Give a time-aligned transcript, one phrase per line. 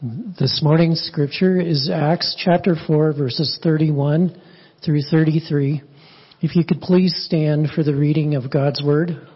[0.00, 4.40] This morning's scripture is Acts chapter 4 verses 31
[4.84, 5.82] through 33.
[6.40, 9.26] If you could please stand for the reading of God's word.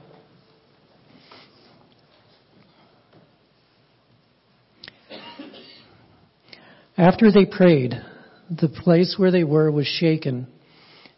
[6.96, 8.00] After they prayed,
[8.48, 10.46] the place where they were was shaken,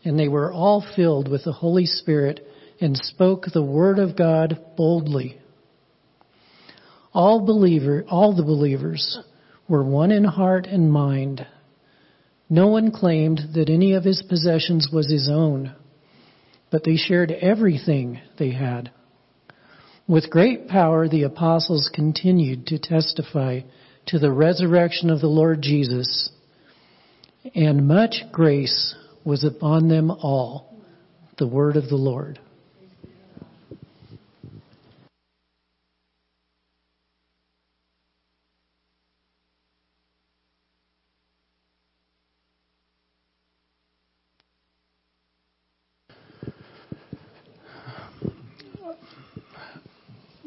[0.06, 2.40] and they were all filled with the Holy Spirit
[2.80, 5.38] and spoke the word of God boldly.
[7.12, 9.18] All believer, all the believers
[9.68, 11.46] were one in heart and mind.
[12.50, 15.74] No one claimed that any of his possessions was his own,
[16.70, 18.90] but they shared everything they had.
[20.06, 23.60] With great power, the apostles continued to testify
[24.06, 26.30] to the resurrection of the Lord Jesus,
[27.54, 28.94] and much grace
[29.24, 30.76] was upon them all.
[31.38, 32.38] The word of the Lord.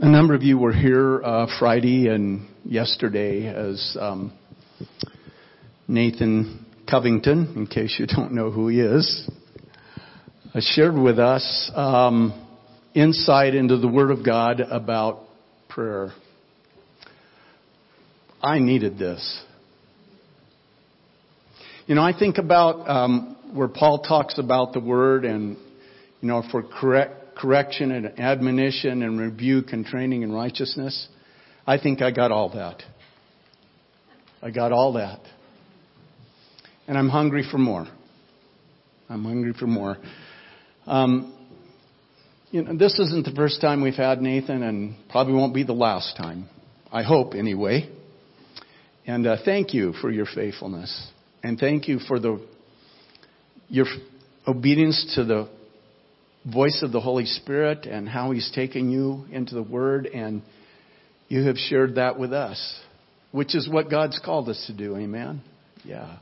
[0.08, 4.32] A number of you were here uh, Friday and yesterday as um,
[5.86, 9.30] Nathan Covington, in case you don't know who he is,
[10.56, 12.32] uh, shared with us um,
[12.96, 15.24] insight into the Word of God about
[15.68, 16.14] prayer.
[18.42, 19.44] I needed this.
[21.86, 25.58] You know, I think about um, where Paul talks about the Word and,
[26.22, 31.08] you know, for correct correction and admonition and rebuke and training in righteousness.
[31.66, 32.84] I think I got all that.
[34.42, 35.20] I got all that.
[36.88, 37.88] And I'm hungry for more.
[39.10, 39.98] I'm hungry for more.
[40.86, 41.34] Um,
[42.52, 45.74] you know, this isn't the first time we've had Nathan, and probably won't be the
[45.74, 46.48] last time.
[46.92, 47.90] I hope, anyway.
[49.06, 51.12] And uh, thank you for your faithfulness,
[51.44, 52.46] and thank you for the
[53.70, 53.86] your
[54.48, 55.50] obedience to the
[56.52, 60.42] voice of the Holy Spirit and how He's taken you into the Word, and
[61.28, 62.80] you have shared that with us,
[63.32, 64.96] which is what God's called us to do.
[64.96, 65.42] Amen?
[65.84, 66.18] Yeah.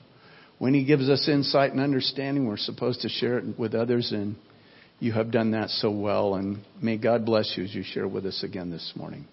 [0.57, 4.35] When He gives us insight and understanding, we're supposed to share it with others, and
[4.99, 6.35] you have done that so well.
[6.35, 9.27] And may God bless you as you share with us again this morning.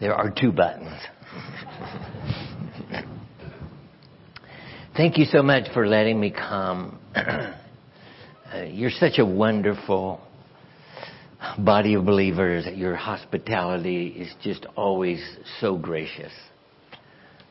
[0.00, 1.00] There are two buttons.
[4.94, 6.98] Thank you so much for letting me come.
[7.14, 7.52] uh,
[8.66, 10.20] you're such a wonderful
[11.58, 12.66] body of believers.
[12.74, 15.24] Your hospitality is just always
[15.58, 16.32] so gracious.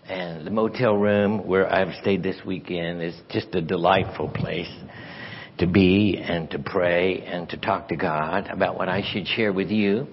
[0.08, 4.72] And the motel room where I've stayed this weekend is just a delightful place
[5.58, 9.52] to be and to pray and to talk to God about what I should share
[9.52, 10.06] with you.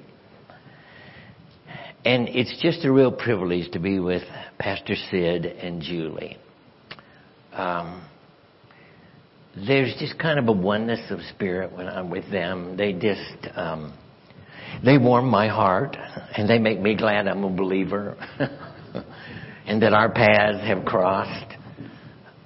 [2.06, 4.22] And it's just a real privilege to be with
[4.60, 6.36] Pastor Sid and Julie.
[7.52, 8.08] Um,
[9.56, 12.76] there's just kind of a oneness of spirit when I'm with them.
[12.76, 13.92] They just, um,
[14.84, 15.96] they warm my heart
[16.36, 18.16] and they make me glad I'm a believer
[19.66, 21.54] and that our paths have crossed.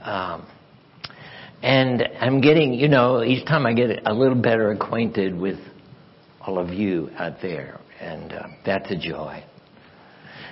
[0.00, 0.46] Um,
[1.62, 5.58] and I'm getting, you know, each time I get a little better acquainted with
[6.40, 9.44] all of you out there, and uh, that's a joy.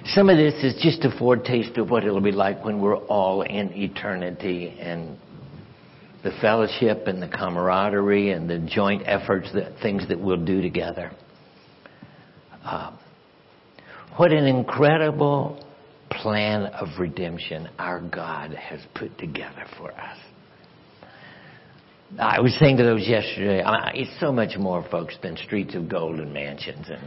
[0.06, 3.42] Some of this is just a foretaste of what it'll be like when we're all
[3.42, 5.18] in eternity and
[6.22, 11.10] the fellowship and the camaraderie and the joint efforts, the things that we'll do together.
[12.64, 12.92] Uh,
[14.16, 15.64] what an incredible
[16.10, 20.18] plan of redemption our God has put together for us.
[22.18, 23.62] I was saying to those yesterday,
[23.94, 27.02] it's so much more, folks, than streets of gold and mansions and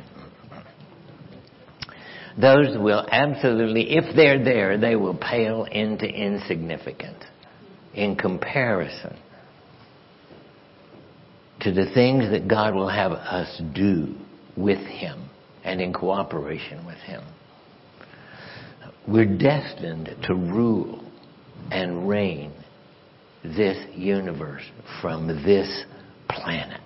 [2.39, 7.23] those will absolutely, if they're there, they will pale into insignificance
[7.93, 9.17] in comparison
[11.61, 14.15] to the things that God will have us do
[14.55, 15.29] with Him
[15.63, 17.23] and in cooperation with Him.
[19.07, 21.03] We're destined to rule
[21.71, 22.53] and reign
[23.43, 24.63] this universe
[25.01, 25.85] from this
[26.29, 26.80] planet.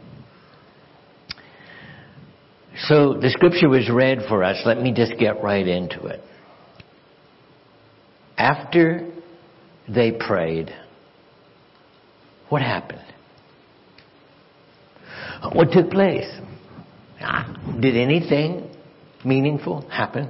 [2.78, 4.62] So the scripture was read for us.
[4.66, 6.22] Let me just get right into it.
[8.38, 9.12] After
[9.88, 10.72] they prayed,
[12.50, 13.02] what happened?
[15.54, 16.30] What took place?
[17.22, 18.70] Ah, did anything
[19.24, 20.30] meaningful happen?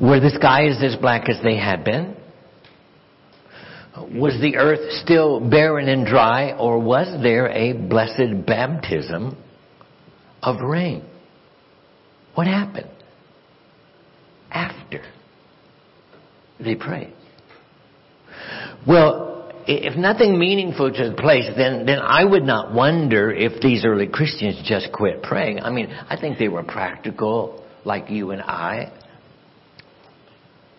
[0.00, 2.16] Were the skies as black as they had been?
[4.14, 9.36] Was the earth still barren and dry, or was there a blessed baptism
[10.42, 11.04] of rain?
[12.34, 12.90] What happened
[14.50, 15.02] after
[16.60, 17.14] they prayed?
[18.86, 24.06] Well, if nothing meaningful took place, then, then I would not wonder if these early
[24.06, 25.60] Christians just quit praying.
[25.60, 28.92] I mean, I think they were practical like you and I.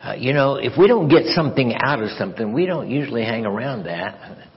[0.02, 3.46] Uh, you know, if we don't get something out of something, we don't usually hang
[3.46, 4.48] around that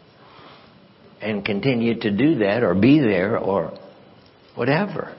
[1.20, 3.76] and continue to do that or be there or
[4.54, 5.14] whatever.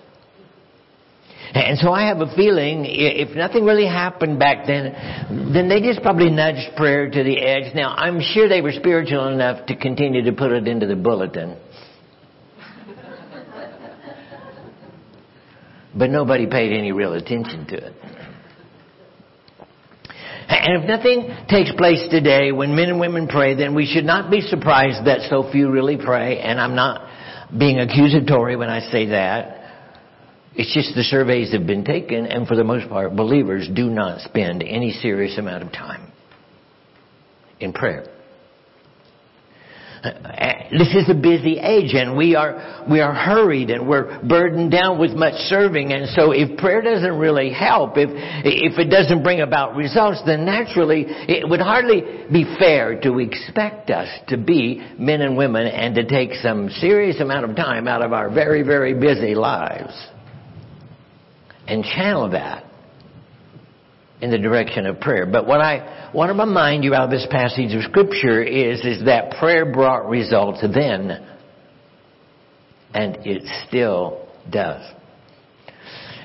[1.53, 6.01] And so I have a feeling if nothing really happened back then, then they just
[6.01, 7.75] probably nudged prayer to the edge.
[7.75, 11.57] Now, I'm sure they were spiritual enough to continue to put it into the bulletin.
[15.95, 17.93] But nobody paid any real attention to it.
[20.47, 24.31] And if nothing takes place today when men and women pray, then we should not
[24.31, 26.39] be surprised that so few really pray.
[26.39, 27.02] And I'm not
[27.57, 29.59] being accusatory when I say that.
[30.55, 34.21] It's just the surveys have been taken, and for the most part, believers do not
[34.21, 36.11] spend any serious amount of time
[37.59, 38.12] in prayer.
[40.03, 40.09] Uh,
[40.69, 44.99] this is a busy age and we are, we are hurried and we're burdened down
[44.99, 48.09] with much serving and so if prayer doesn't really help, if,
[48.43, 53.91] if it doesn't bring about results, then naturally it would hardly be fair to expect
[53.91, 58.03] us to be men and women and to take some serious amount of time out
[58.03, 59.93] of our very, very busy lives
[61.65, 62.65] and channel that
[64.23, 65.25] in the direction of prayer.
[65.25, 69.03] But what I want to remind you out of this passage of scripture is, is
[69.03, 71.27] that prayer brought results then,
[72.93, 74.89] and it still does.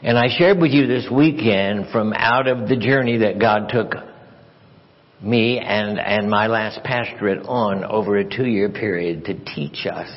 [0.05, 3.93] And I shared with you this weekend from out of the journey that God took
[5.21, 10.09] me and, and my last pastorate on over a two year period to teach us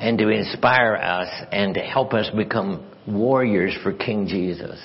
[0.00, 4.80] and to inspire us and to help us become warriors for King Jesus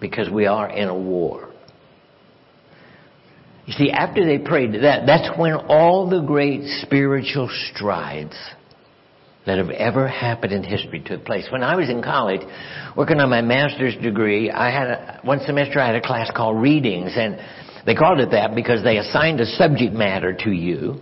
[0.00, 1.48] because we are in a war.
[3.66, 8.34] You see, after they prayed that, that's when all the great spiritual strides
[9.44, 11.46] that have ever happened in history took place.
[11.50, 12.40] When I was in college,
[12.96, 16.60] working on my master's degree, I had a, one semester I had a class called
[16.60, 17.38] readings and
[17.84, 21.00] they called it that because they assigned a subject matter to you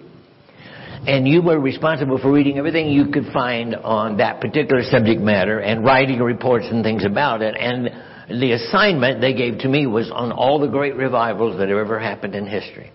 [1.07, 5.61] and you were responsible for reading everything you could find on that particular subject matter
[5.61, 7.55] and writing reports and things about it.
[7.57, 7.91] And
[8.29, 11.99] the assignment they gave to me was on all the great revivals that have ever
[11.99, 12.91] happened in history.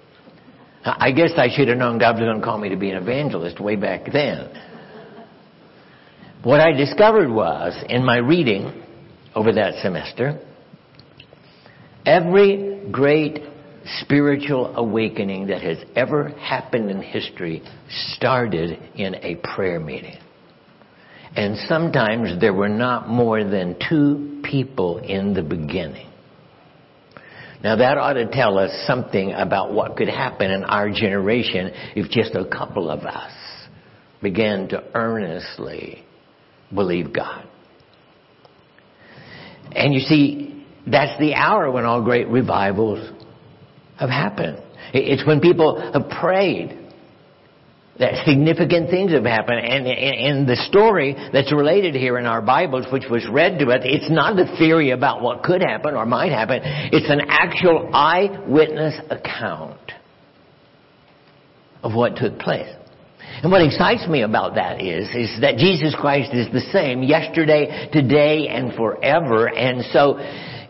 [0.83, 2.97] I guess I should have known God was going to call me to be an
[2.97, 4.49] evangelist way back then.
[6.43, 8.83] What I discovered was, in my reading
[9.35, 10.39] over that semester,
[12.03, 13.39] every great
[13.99, 17.61] spiritual awakening that has ever happened in history
[18.15, 20.17] started in a prayer meeting.
[21.35, 26.07] And sometimes there were not more than two people in the beginning.
[27.63, 32.11] Now that ought to tell us something about what could happen in our generation if
[32.11, 33.31] just a couple of us
[34.21, 36.03] began to earnestly
[36.73, 37.47] believe God.
[39.71, 43.09] And you see, that's the hour when all great revivals
[43.97, 44.61] have happened.
[44.93, 46.80] It's when people have prayed
[47.99, 49.59] that significant things have happened.
[49.59, 54.09] And the story that's related here in our Bibles, which was read to us, it's
[54.09, 56.61] not a theory about what could happen or might happen.
[56.63, 59.79] It's an actual eyewitness account
[61.83, 62.69] of what took place.
[63.43, 67.89] And what excites me about that is, is that Jesus Christ is the same yesterday,
[67.91, 69.47] today, and forever.
[69.47, 70.17] And so,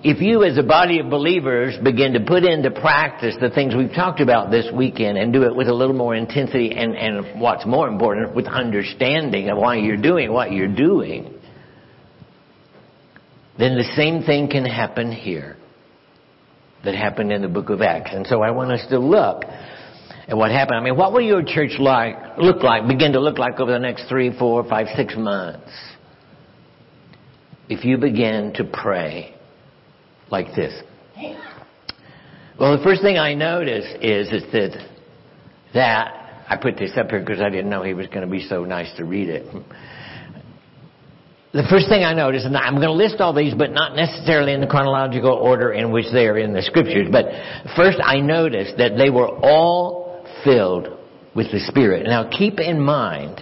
[0.03, 3.93] if you as a body of believers begin to put into practice the things we've
[3.93, 7.65] talked about this weekend and do it with a little more intensity and, and what's
[7.67, 11.39] more important, with understanding of why you're doing what you're doing,
[13.59, 15.55] then the same thing can happen here
[16.83, 18.09] that happened in the book of Acts.
[18.11, 19.43] And so I want us to look
[20.27, 20.79] at what happened.
[20.79, 23.77] I mean, what will your church like, look like, begin to look like over the
[23.77, 25.69] next three, four, five, six months?
[27.69, 29.35] If you begin to pray
[30.31, 30.73] like this.
[32.59, 34.87] Well, the first thing I notice is, is that,
[35.73, 38.45] that, I put this up here because I didn't know he was going to be
[38.47, 39.45] so nice to read it.
[41.53, 44.53] the first thing I noticed, and I'm going to list all these, but not necessarily
[44.53, 47.07] in the chronological order in which they are in the scriptures.
[47.11, 47.25] But
[47.75, 50.99] first, I noticed that they were all filled
[51.35, 52.05] with the Spirit.
[52.05, 53.41] Now, keep in mind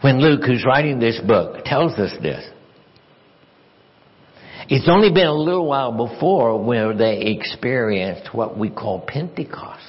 [0.00, 2.44] when Luke, who's writing this book, tells us this.
[4.68, 9.82] It's only been a little while before where they experienced what we call Pentecost.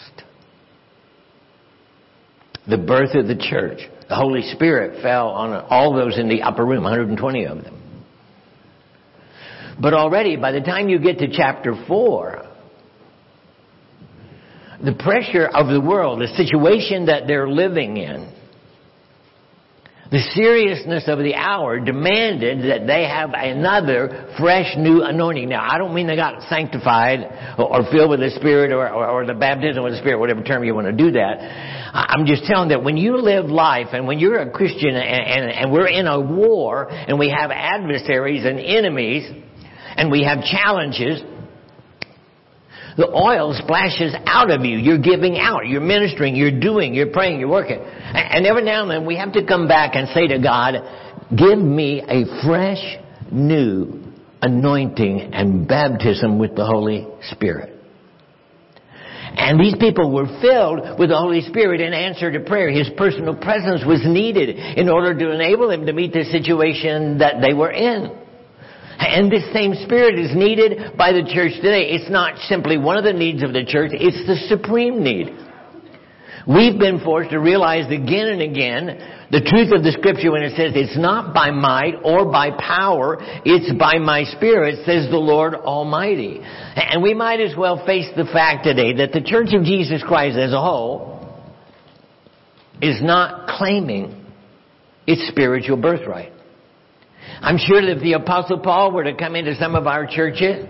[2.67, 3.79] The birth of the church.
[4.09, 8.03] The Holy Spirit fell on all those in the upper room, 120 of them.
[9.79, 12.45] But already, by the time you get to chapter 4,
[14.83, 18.34] the pressure of the world, the situation that they're living in,
[20.15, 25.49] the seriousness of the hour demanded that they have another fresh new anointing.
[25.49, 27.19] Now, I don't mean they got sanctified
[27.59, 30.63] or, filled with the Spirit or, or, or, the baptism with the Spirit, whatever term
[30.63, 31.35] you want to do that.
[31.91, 35.51] I'm just telling that when you live life and when you're a Christian and, and,
[35.51, 39.29] and we're in a war and we have adversaries and enemies
[39.97, 41.23] and we have challenges,
[42.97, 44.77] the oil splashes out of you.
[44.77, 45.67] You're giving out.
[45.67, 46.35] You're ministering.
[46.35, 46.93] You're doing.
[46.93, 47.39] You're praying.
[47.39, 47.79] You're working.
[47.79, 50.75] And every now and then we have to come back and say to God,
[51.35, 52.97] give me a fresh,
[53.31, 54.01] new
[54.41, 57.71] anointing and baptism with the Holy Spirit.
[59.37, 62.69] And these people were filled with the Holy Spirit in answer to prayer.
[62.69, 67.41] His personal presence was needed in order to enable them to meet the situation that
[67.41, 68.24] they were in.
[68.97, 71.91] And this same spirit is needed by the church today.
[71.91, 75.35] It's not simply one of the needs of the church, it's the supreme need.
[76.47, 78.85] We've been forced to realize again and again
[79.31, 83.17] the truth of the scripture when it says it's not by might or by power,
[83.43, 86.39] it's by my spirit, says the Lord Almighty.
[86.43, 90.37] And we might as well face the fact today that the church of Jesus Christ
[90.37, 91.15] as a whole
[92.79, 94.25] is not claiming
[95.07, 96.34] its spiritual birthright.
[97.41, 100.65] I'm sure that if the Apostle Paul were to come into some of our churches,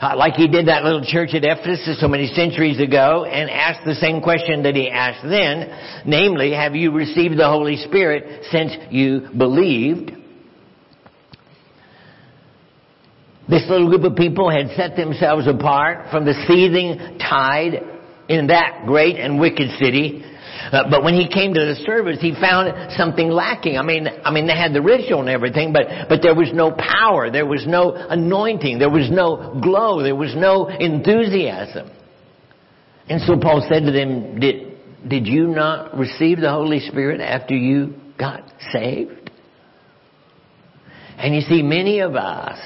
[0.00, 3.82] uh, like he did that little church at Ephesus so many centuries ago, and ask
[3.84, 8.72] the same question that he asked then, namely, have you received the Holy Spirit since
[8.90, 10.10] you believed?
[13.48, 17.82] This little group of people had set themselves apart from the seething tide
[18.28, 20.24] in that great and wicked city
[20.72, 23.76] uh, but when he came to the service, he found something lacking.
[23.76, 26.72] I mean, I mean, they had the ritual and everything, but, but there was no
[26.72, 27.30] power.
[27.30, 28.78] There was no anointing.
[28.78, 30.02] There was no glow.
[30.02, 31.90] There was no enthusiasm.
[33.08, 34.78] And so Paul said to them, did,
[35.08, 38.42] did you not receive the Holy Spirit after you got
[38.72, 39.30] saved?
[41.16, 42.58] And you see, many of us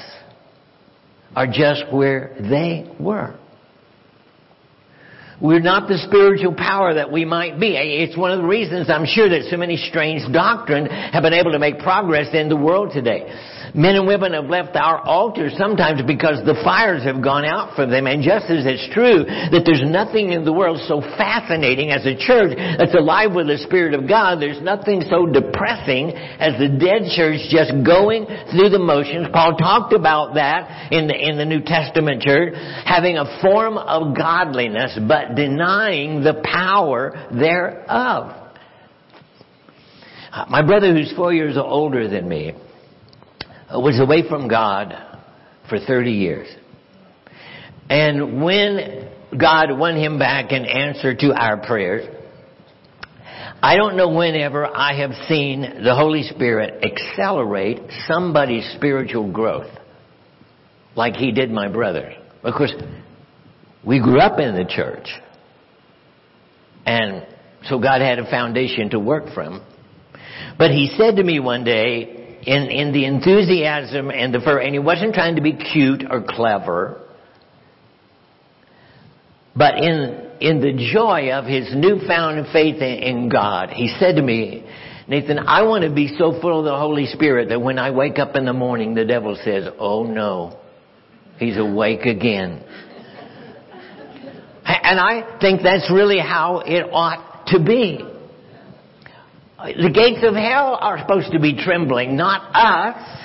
[1.35, 3.38] are just where they were.
[5.41, 7.77] We're not the spiritual power that we might be.
[7.77, 11.53] It's one of the reasons I'm sure that so many strange doctrine have been able
[11.53, 13.23] to make progress in the world today.
[13.75, 17.89] Men and women have left our altars sometimes because the fires have gone out from
[17.91, 18.07] them.
[18.07, 22.17] And just as it's true that there's nothing in the world so fascinating as a
[22.17, 27.13] church that's alive with the Spirit of God, there's nothing so depressing as the dead
[27.13, 29.27] church just going through the motions.
[29.31, 34.17] Paul talked about that in the, in the New Testament church, having a form of
[34.17, 38.35] godliness, but denying the power thereof.
[40.49, 42.53] My brother, who's four years older than me,
[43.71, 44.93] was away from God
[45.69, 46.47] for 30 years.
[47.89, 52.07] And when God won him back in answer to our prayers,
[53.61, 59.69] I don't know whenever I have seen the Holy Spirit accelerate somebody's spiritual growth
[60.95, 62.13] like he did my brother.
[62.43, 62.73] Of course,
[63.85, 65.07] we grew up in the church.
[66.85, 67.25] And
[67.65, 69.65] so God had a foundation to work from.
[70.57, 74.73] But he said to me one day, in, in the enthusiasm and the fervor, and
[74.73, 77.01] he wasn't trying to be cute or clever,
[79.55, 84.21] but in, in the joy of his newfound faith in, in God, he said to
[84.21, 84.65] me,
[85.07, 88.19] Nathan, I want to be so full of the Holy Spirit that when I wake
[88.19, 90.59] up in the morning, the devil says, oh no,
[91.37, 92.63] he's awake again.
[94.69, 97.99] And I think that's really how it ought to be.
[99.57, 103.19] The gates of hell are supposed to be trembling, not us.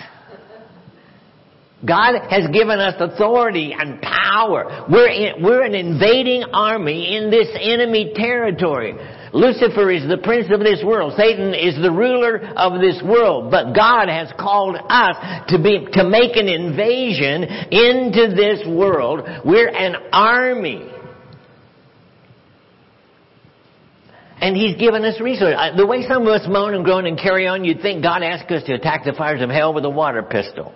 [1.87, 4.87] God has given us authority and power.
[4.91, 8.95] We're, in, we're an invading army in this enemy territory.
[9.35, 11.13] Lucifer is the prince of this world.
[11.17, 13.51] Satan is the ruler of this world.
[13.51, 15.17] But God has called us
[15.49, 19.29] to be, to make an invasion into this world.
[19.45, 20.94] We're an army.
[24.45, 25.57] And He's given us resources.
[25.75, 28.51] The way some of us moan and groan and carry on, you'd think God asked
[28.51, 30.75] us to attack the fires of hell with a water pistol.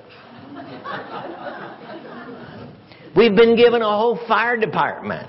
[3.15, 5.29] We've been given a whole fire department.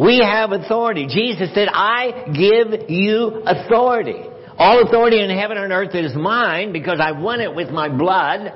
[0.00, 1.06] We have authority.
[1.06, 4.22] Jesus said, I give you authority.
[4.56, 8.54] All authority in heaven and earth is mine because I won it with my blood.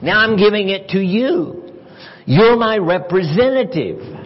[0.00, 1.80] Now I'm giving it to you.
[2.26, 4.17] You're my representative.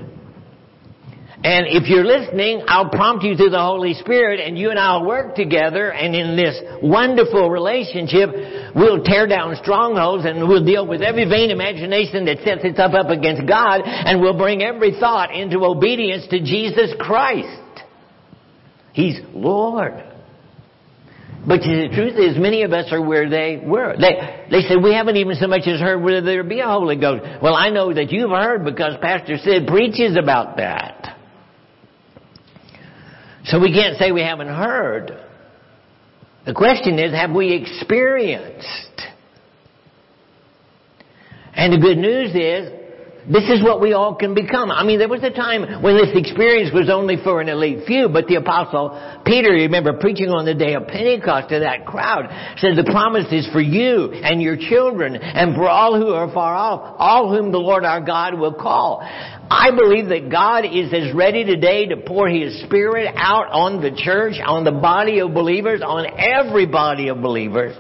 [1.45, 5.05] And if you're listening, I'll prompt you through the Holy Spirit and you and I'll
[5.05, 8.31] work together and in this wonderful relationship,
[8.77, 13.11] we'll tear down strongholds and we'll deal with every vain imagination that sets itself up
[13.11, 17.83] against God and we'll bring every thought into obedience to Jesus Christ.
[18.93, 19.95] He's Lord.
[21.45, 23.97] But the truth is, many of us are where they were.
[23.99, 26.95] They, they said, we haven't even so much as heard whether there be a Holy
[26.95, 27.25] Ghost.
[27.43, 31.19] Well, I know that you've heard because Pastor Sid preaches about that.
[33.53, 35.13] So we can't say we haven't heard.
[36.47, 39.03] The question is, have we experienced?
[41.53, 42.73] And the good news is,
[43.31, 44.71] this is what we all can become.
[44.73, 48.09] I mean, there was a time when this experience was only for an elite few,
[48.09, 48.91] but the apostle
[49.25, 52.27] Peter, you remember preaching on the day of Pentecost to that crowd,
[52.59, 56.57] said the promise is for you and your children and for all who are far
[56.57, 59.01] off, all whom the Lord our God will call.
[59.03, 63.93] I believe that God is as ready today to pour His Spirit out on the
[63.95, 67.77] church, on the body of believers, on every body of believers,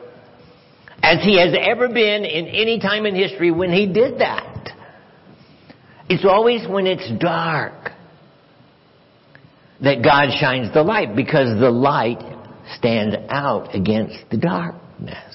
[1.03, 4.53] as He has ever been in any time in history when He did that.
[6.13, 7.91] It's always when it's dark
[9.81, 12.19] that God shines the light because the light
[12.77, 15.35] stands out against the darkness.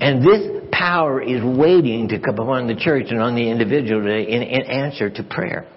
[0.00, 4.42] And this power is waiting to come upon the church and on the individual in,
[4.42, 5.68] in answer to prayer.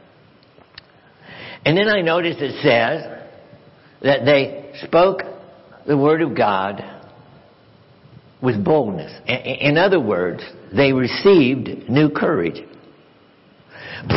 [1.63, 3.27] And then I noticed it says
[4.01, 5.19] that they spoke
[5.85, 6.81] the word of God
[8.41, 9.11] with boldness.
[9.27, 10.43] In other words,
[10.75, 12.61] they received new courage.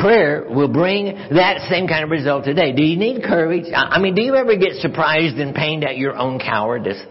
[0.02, 2.72] Prayer will bring that same kind of result today.
[2.72, 3.64] Do you need courage?
[3.74, 7.02] I mean, do you ever get surprised and pained at your own cowardice?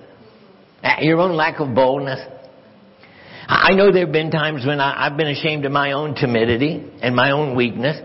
[0.84, 2.20] At your own lack of boldness?
[3.48, 6.86] I know there have been times when I, have been ashamed of my own timidity
[7.02, 8.00] and my own weakness.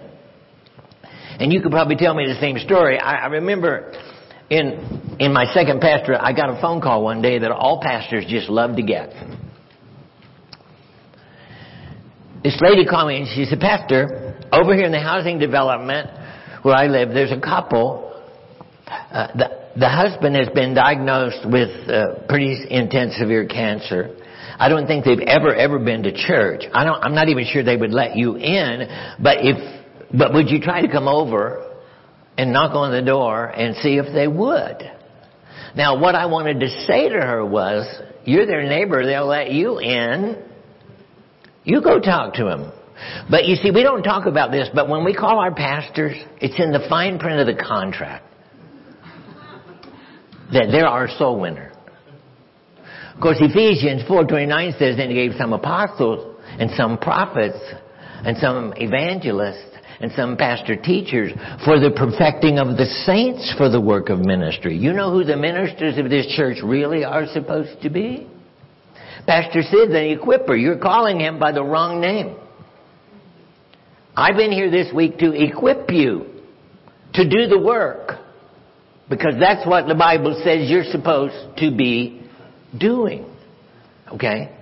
[1.39, 2.99] And you could probably tell me the same story.
[2.99, 3.93] I, I remember
[4.49, 8.25] in, in my second pastorate, I got a phone call one day that all pastors
[8.29, 9.11] just love to get.
[12.43, 16.11] This lady called me and she said, Pastor, over here in the housing development
[16.63, 18.23] where I live, there's a couple.
[18.87, 24.17] Uh, the, the husband has been diagnosed with uh, pretty intense severe cancer.
[24.59, 26.65] I don't think they've ever, ever been to church.
[26.73, 28.89] I don't, I'm not even sure they would let you in,
[29.21, 29.57] but if,
[30.17, 31.65] but would you try to come over
[32.37, 34.91] and knock on the door and see if they would.
[35.77, 37.87] Now, what I wanted to say to her was,
[38.25, 40.43] you're their neighbor, they'll let you in.
[41.65, 42.73] You go talk to them.
[43.29, 46.59] But you see, we don't talk about this, but when we call our pastors, it's
[46.59, 48.25] in the fine print of the contract
[50.53, 51.73] that they're our soul winner.
[53.15, 57.59] Of course, Ephesians 4.29 says, and he gave some apostles and some prophets
[58.25, 59.74] and some evangelists
[60.05, 61.33] and some pastor teachers
[61.65, 64.77] for the perfecting of the saints for the work of ministry.
[64.77, 68.29] You know who the ministers of this church really are supposed to be?
[69.27, 70.55] Pastor Sid, the equipper.
[70.57, 72.37] You're calling him by the wrong name.
[74.15, 76.27] I've been here this week to equip you
[77.15, 78.19] to do the work
[79.09, 82.29] because that's what the Bible says you're supposed to be
[82.79, 83.25] doing.
[84.13, 84.55] Okay?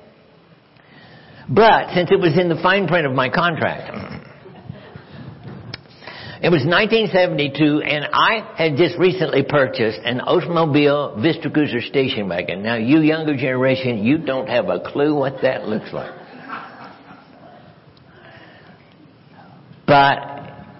[1.48, 4.21] But since it was in the fine print of my contract,
[6.42, 12.64] it was 1972, and I had just recently purchased an Oldsmobile Vista Cruiser station wagon.
[12.64, 16.12] Now, you younger generation, you don't have a clue what that looks like.
[19.86, 20.18] But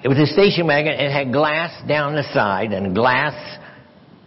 [0.03, 0.95] it was a station wagon.
[0.95, 3.35] It had glass down the side and glass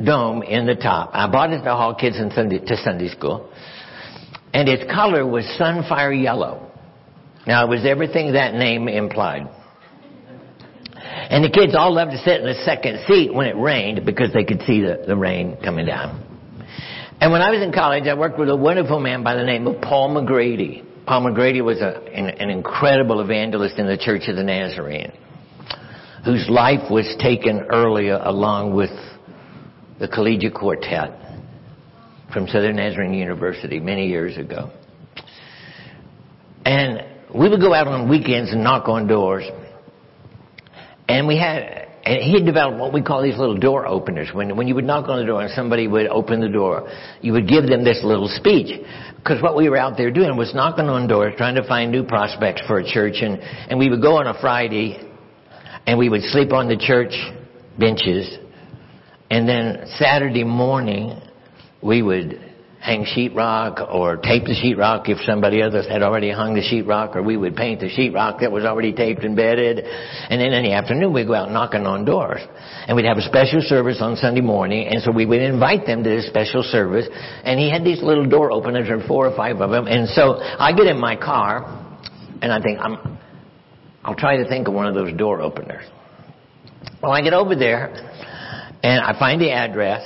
[0.01, 1.09] dome in the top.
[1.11, 3.51] I bought it to haul kids in Sunday, to Sunday school.
[4.53, 6.71] And its color was sunfire yellow.
[7.45, 9.49] Now, it was everything that name implied.
[11.29, 14.31] And the kids all loved to sit in the second seat when it rained because
[14.33, 16.21] they could see the, the rain coming down.
[17.19, 19.65] And when I was in college, I worked with a wonderful man by the name
[19.67, 20.83] of Paul McGrady.
[21.07, 25.13] Paul McGrady was a, an, an incredible evangelist in the Church of the Nazarene,
[26.23, 28.91] whose life was taken earlier along with
[29.99, 31.17] the collegiate quartet
[32.33, 34.71] from Southern Nazarene University many years ago.
[36.65, 39.45] And we would go out on weekends and knock on doors
[41.07, 44.29] and we had, and he had developed what we call these little door openers.
[44.33, 46.89] When, when you would knock on the door and somebody would open the door,
[47.21, 48.79] you would give them this little speech.
[49.17, 52.03] Because what we were out there doing was knocking on doors, trying to find new
[52.03, 54.99] prospects for a church, and, and we would go on a Friday,
[55.87, 57.13] and we would sleep on the church
[57.79, 58.37] benches,
[59.29, 61.19] and then Saturday morning,
[61.81, 62.44] we would
[62.85, 67.23] hang sheetrock or tape the sheetrock if somebody else had already hung the sheetrock, or
[67.23, 69.79] we would paint the sheetrock that was already taped and bedded.
[69.83, 72.41] And then in the afternoon, we'd go out knocking on doors.
[72.87, 76.03] And we'd have a special service on Sunday morning, and so we would invite them
[76.03, 77.07] to this special service.
[77.43, 79.87] And he had these little door openers, or four or five of them.
[79.87, 81.65] And so I get in my car,
[82.43, 83.17] and I think, I'm,
[84.03, 85.85] I'll try to think of one of those door openers.
[87.01, 87.89] Well, I get over there,
[88.83, 90.03] and I find the address,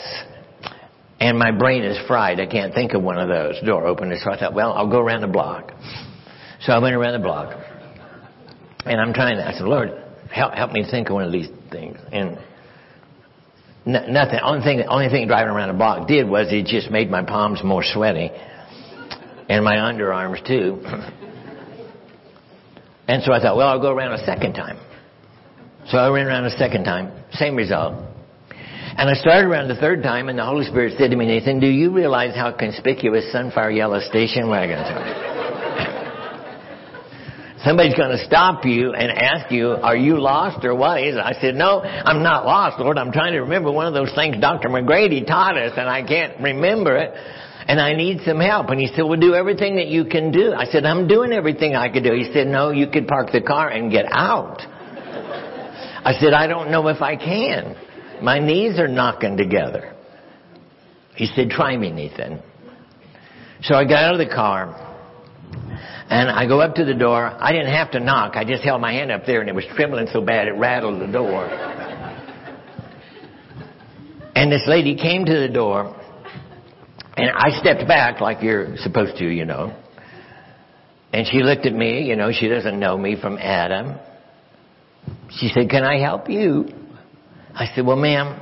[1.20, 2.40] and my brain is fried.
[2.40, 4.22] I can't think of one of those door openers.
[4.24, 5.72] So I thought, well, I'll go around the block.
[6.62, 7.56] So I went around the block.
[8.86, 9.92] And I'm trying to, I said, Lord,
[10.32, 11.98] help, help me think of one of these things.
[12.14, 12.40] And
[13.86, 17.24] nothing, only thing, only thing driving around the block did was it just made my
[17.24, 18.32] palms more sweaty.
[19.50, 20.82] And my underarms too.
[23.08, 24.78] and so I thought, well, I'll go around a second time.
[25.88, 27.12] So I went around a second time.
[27.32, 28.09] Same result.
[29.00, 31.62] And I started around the third time, and the Holy Spirit said to me, Nathan,
[31.62, 35.08] do you realize how conspicuous sunfire yellow station wagons are?
[37.64, 41.20] Somebody's going to stop you and ask you, are you lost or what is it?
[41.22, 42.98] I said, no, I'm not lost, Lord.
[42.98, 44.68] I'm trying to remember one of those things Dr.
[44.68, 47.14] McGrady taught us, and I can't remember it.
[47.70, 48.68] And I need some help.
[48.68, 50.52] And he said, well, do everything that you can do.
[50.52, 52.12] I said, I'm doing everything I could do.
[52.12, 54.60] He said, no, you could park the car and get out.
[56.04, 57.78] I said, I don't know if I can.
[58.22, 59.96] My knees are knocking together.
[61.16, 62.42] He said, try me, Nathan.
[63.62, 64.86] So I got out of the car
[66.10, 67.26] and I go up to the door.
[67.26, 68.36] I didn't have to knock.
[68.36, 71.02] I just held my hand up there and it was trembling so bad it rattled
[71.02, 71.46] the door.
[74.36, 75.96] And this lady came to the door
[77.18, 79.76] and I stepped back like you're supposed to, you know.
[81.12, 84.00] And she looked at me, you know, she doesn't know me from Adam.
[85.32, 86.79] She said, can I help you?
[87.54, 88.40] I said, well, ma'am,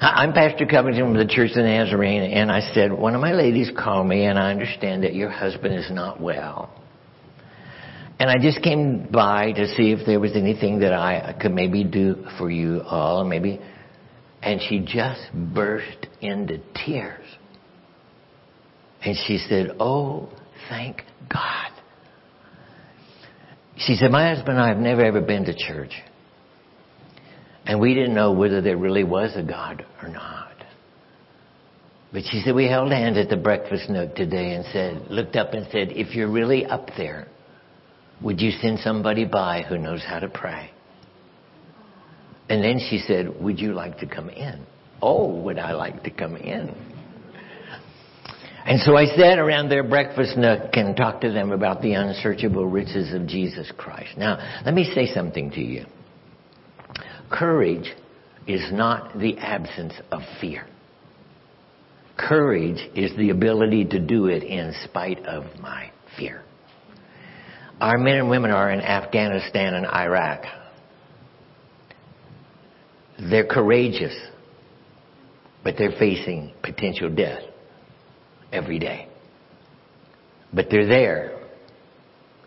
[0.00, 3.70] I'm Pastor Covington from the Church of Nazarene, and I said, one of my ladies
[3.76, 6.70] called me, and I understand that your husband is not well.
[8.18, 11.84] And I just came by to see if there was anything that I could maybe
[11.84, 13.60] do for you all, maybe.
[14.42, 17.26] And she just burst into tears.
[19.02, 20.28] And she said, oh,
[20.68, 21.02] thank
[21.32, 21.70] God.
[23.76, 25.92] She said, my husband and I have never ever been to church.
[27.66, 30.52] And we didn't know whether there really was a God or not.
[32.12, 35.52] But she said, we held hands at the breakfast nook today and said, looked up
[35.52, 37.26] and said, if you're really up there,
[38.22, 40.70] would you send somebody by who knows how to pray?
[42.48, 44.64] And then she said, would you like to come in?
[45.02, 46.74] Oh, would I like to come in?
[48.66, 52.66] And so I sat around their breakfast nook and talked to them about the unsearchable
[52.66, 54.16] riches of Jesus Christ.
[54.16, 55.84] Now, let me say something to you.
[57.34, 57.92] Courage
[58.46, 60.66] is not the absence of fear.
[62.16, 66.44] Courage is the ability to do it in spite of my fear.
[67.80, 70.44] Our men and women are in Afghanistan and Iraq.
[73.18, 74.14] They're courageous,
[75.64, 77.42] but they're facing potential death
[78.52, 79.08] every day.
[80.52, 81.40] But they're there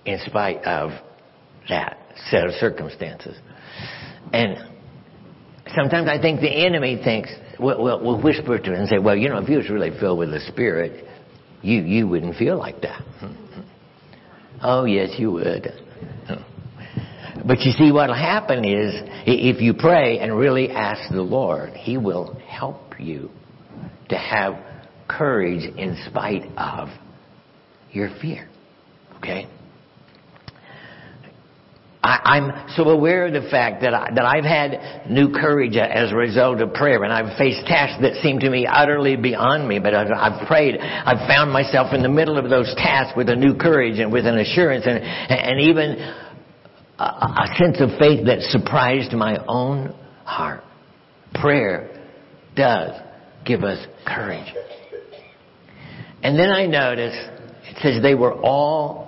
[0.05, 0.91] in spite of
[1.67, 1.97] that
[2.29, 3.37] set of circumstances.
[4.31, 4.76] And
[5.75, 9.15] sometimes I think the enemy thinks, will will will whisper to it and say, well,
[9.15, 11.05] you know, if you was really filled with the Spirit,
[11.61, 13.01] you, you wouldn't feel like that.
[14.61, 15.67] oh, yes, you would.
[17.45, 18.93] But you see, what'll happen is,
[19.25, 23.29] if you pray and really ask the Lord, He will help you
[24.09, 24.55] to have
[25.07, 26.89] courage in spite of
[27.91, 28.49] your fear.
[29.17, 29.47] Okay?
[32.03, 36.11] I, am so aware of the fact that, I, that I've had new courage as
[36.11, 39.79] a result of prayer, and I've faced tasks that seem to me utterly beyond me.
[39.79, 43.35] But I've, I've prayed, I've found myself in the middle of those tasks with a
[43.35, 45.97] new courage and with an assurance, and and even
[46.99, 50.63] a, a sense of faith that surprised my own heart.
[51.33, 51.89] Prayer
[52.55, 52.99] does
[53.45, 54.53] give us courage.
[56.23, 57.15] And then I notice
[57.69, 59.06] it says they were all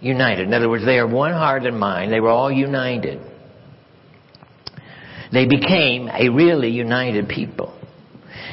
[0.00, 0.46] united.
[0.46, 2.12] In other words, they are one heart and mind.
[2.12, 3.20] They were all united.
[5.32, 7.72] They became a really united people.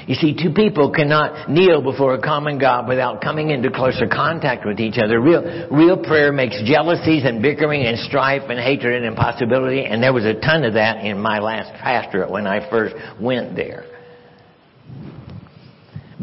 [0.07, 4.65] You see, two people cannot kneel before a common God without coming into closer contact
[4.65, 5.21] with each other.
[5.21, 10.11] Real, real prayer makes jealousies and bickering and strife and hatred and impossibility, and there
[10.11, 13.85] was a ton of that in my last pastorate when I first went there.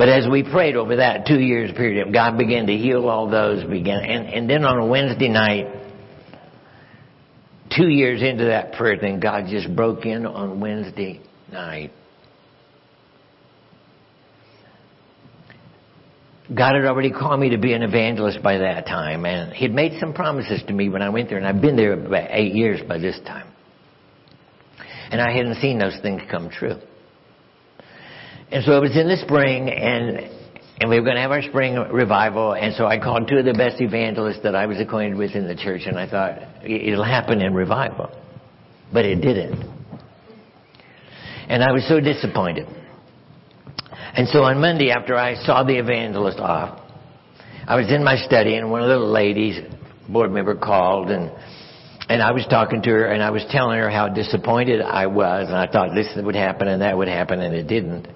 [0.00, 3.62] But as we prayed over that two years period, God began to heal all those,
[3.64, 5.66] began, and, and then on a Wednesday night,
[7.76, 11.20] two years into that prayer thing, God just broke in on Wednesday
[11.52, 11.92] night.
[16.48, 19.74] God had already called me to be an evangelist by that time, and He had
[19.74, 22.54] made some promises to me when I went there, and I've been there about eight
[22.54, 23.52] years by this time.
[25.10, 26.78] And I hadn't seen those things come true.
[28.52, 30.28] And so it was in the spring, and
[30.80, 33.44] and we were going to have our spring revival, and so I called two of
[33.44, 37.04] the best evangelists that I was acquainted with in the church, and I thought it'll
[37.04, 38.10] happen in revival,
[38.92, 39.62] but it didn't.
[41.48, 42.66] And I was so disappointed.
[44.14, 46.80] And so on Monday, after I saw the evangelist off,
[47.66, 49.60] I was in my study, and one of the ladies,
[50.08, 51.30] board member, called, and
[52.08, 55.46] and I was talking to her, and I was telling her how disappointed I was,
[55.46, 58.08] and I thought this would happen and that would happen, and it didn't.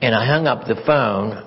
[0.00, 1.44] And I hung up the phone,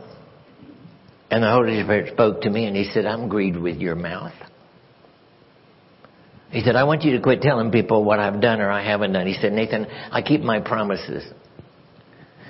[1.29, 4.33] and the Holy Spirit spoke to me, and He said, I'm grieved with your mouth.
[6.51, 9.13] He said, I want you to quit telling people what I've done or I haven't
[9.13, 9.25] done.
[9.25, 11.23] He said, Nathan, I keep my promises.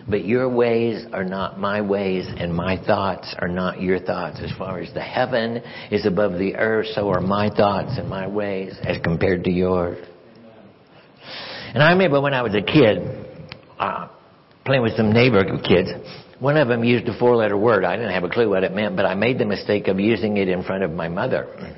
[0.09, 4.39] But your ways are not my ways, and my thoughts are not your thoughts.
[4.41, 5.61] As far as the heaven
[5.91, 10.03] is above the earth, so are my thoughts and my ways as compared to yours.
[11.73, 13.27] And I remember when I was a kid,
[13.77, 14.07] uh,
[14.65, 15.89] playing with some neighbor kids.
[16.39, 17.83] One of them used a four letter word.
[17.85, 20.37] I didn't have a clue what it meant, but I made the mistake of using
[20.37, 21.77] it in front of my mother.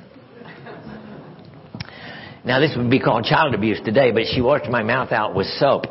[2.45, 5.47] Now this would be called child abuse today, but she washed my mouth out with
[5.47, 5.85] soap.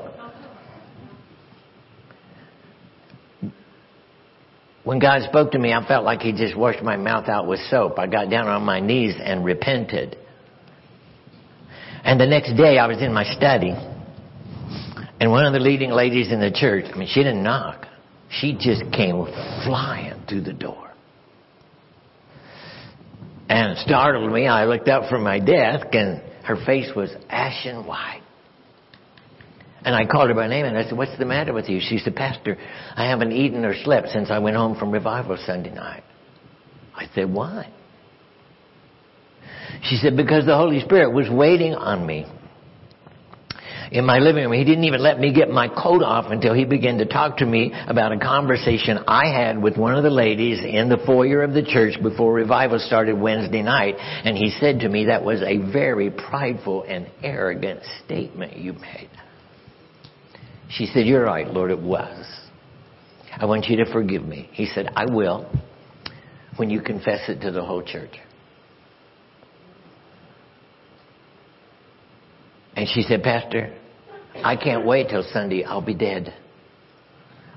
[4.84, 7.60] When God spoke to me, I felt like He just washed my mouth out with
[7.70, 7.98] soap.
[7.98, 10.18] I got down on my knees and repented.
[12.04, 13.74] And the next day I was in my study
[15.22, 17.86] and one of the leading ladies in the church, I mean, she didn't knock.
[18.28, 19.24] She just came
[19.64, 20.90] flying through the door.
[23.48, 24.48] And startled me.
[24.48, 28.24] I looked up from my desk and her face was ashen white.
[29.84, 31.78] And I called her by name and I said, What's the matter with you?
[31.80, 32.58] She said, Pastor,
[32.96, 36.02] I haven't eaten or slept since I went home from revival Sunday night.
[36.96, 37.72] I said, Why?
[39.84, 42.26] She said, Because the Holy Spirit was waiting on me
[43.92, 44.52] in my living room.
[44.52, 47.46] He didn't even let me get my coat off until he began to talk to
[47.46, 51.52] me about a conversation I had with one of the ladies in the foyer of
[51.52, 53.96] the church before revival started Wednesday night.
[53.98, 59.10] And he said to me, that was a very prideful and arrogant statement you made.
[60.70, 62.26] She said, you're right, Lord, it was.
[63.36, 64.48] I want you to forgive me.
[64.52, 65.50] He said, I will
[66.56, 68.14] when you confess it to the whole church.
[72.74, 73.78] And she said, Pastor,
[74.36, 75.64] I can't wait till Sunday.
[75.64, 76.34] I'll be dead.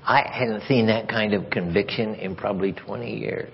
[0.04, 3.52] I hadn't seen that kind of conviction in probably 20 years.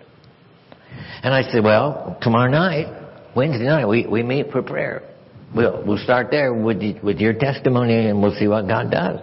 [1.23, 2.87] And I said, well, tomorrow night,
[3.35, 5.03] Wednesday night, we, we meet for prayer.
[5.55, 9.21] We'll, we'll start there with, with your testimony and we'll see what God does.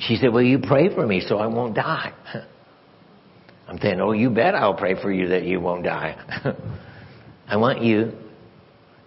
[0.00, 2.12] She said, well, you pray for me so I won't die.
[3.68, 6.16] I'm saying, oh, you bet I'll pray for you that you won't die.
[7.48, 8.12] I want you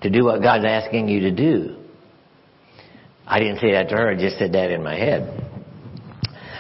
[0.02, 1.81] to do what God's asking you to do.
[3.32, 5.22] I didn't say that to her, I just said that in my head.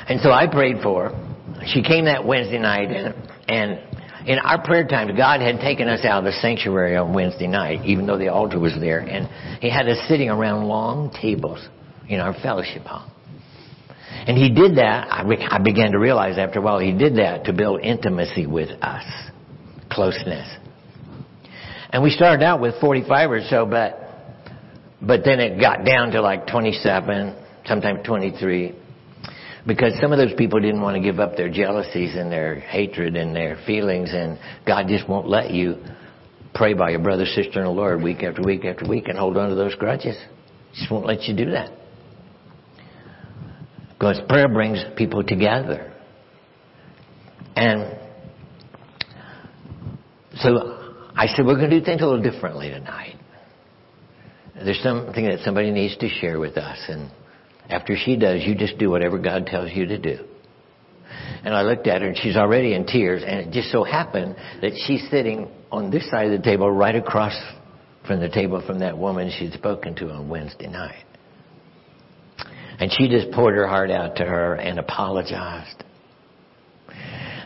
[0.08, 1.66] And so I prayed for her.
[1.66, 3.14] She came that Wednesday night and,
[3.50, 3.80] and
[4.26, 7.86] in our prayer times, God had taken us out of the sanctuary on Wednesday night,
[7.86, 9.28] even though the altar was there, and
[9.60, 11.68] He had us sitting around long tables
[12.08, 13.12] in our fellowship hall.
[14.28, 17.54] And He did that, I began to realize after a while, He did that to
[17.54, 19.04] build intimacy with us,
[19.92, 20.48] closeness.
[21.90, 24.01] And we started out with 45 or so, but
[25.02, 27.36] but then it got down to like 27,
[27.66, 28.76] sometimes 23,
[29.66, 33.16] because some of those people didn't want to give up their jealousies and their hatred
[33.16, 35.78] and their feelings, and God just won't let you
[36.54, 39.38] pray by your brother, sister and the Lord week after week after week and hold
[39.38, 40.16] on to those grudges.
[40.76, 41.72] Just won't let you do that.
[43.94, 45.94] Because prayer brings people together.
[47.56, 47.98] And
[50.36, 53.21] so I said, we're going to do things a little differently tonight
[54.65, 56.78] there's something that somebody needs to share with us.
[56.88, 57.12] And
[57.69, 60.26] after she does, you just do whatever God tells you to do.
[61.43, 63.24] And I looked at her and she's already in tears.
[63.26, 66.95] And it just so happened that she's sitting on this side of the table right
[66.95, 67.36] across
[68.06, 71.06] from the table from that woman she'd spoken to on Wednesday night.
[72.80, 75.84] And she just poured her heart out to her and apologized.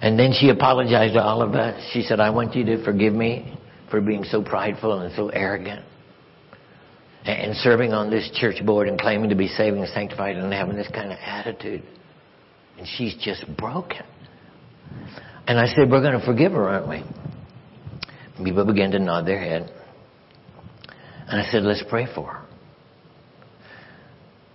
[0.01, 1.81] And then she apologized to all of us.
[1.91, 3.57] She said, I want you to forgive me
[3.89, 5.83] for being so prideful and so arrogant
[7.25, 10.75] and serving on this church board and claiming to be saving and sanctified and having
[10.75, 11.83] this kind of attitude.
[12.77, 14.03] And she's just broken.
[15.47, 17.03] And I said, We're going to forgive her, aren't we?
[18.43, 19.71] People began to nod their head.
[21.27, 22.45] And I said, Let's pray for her.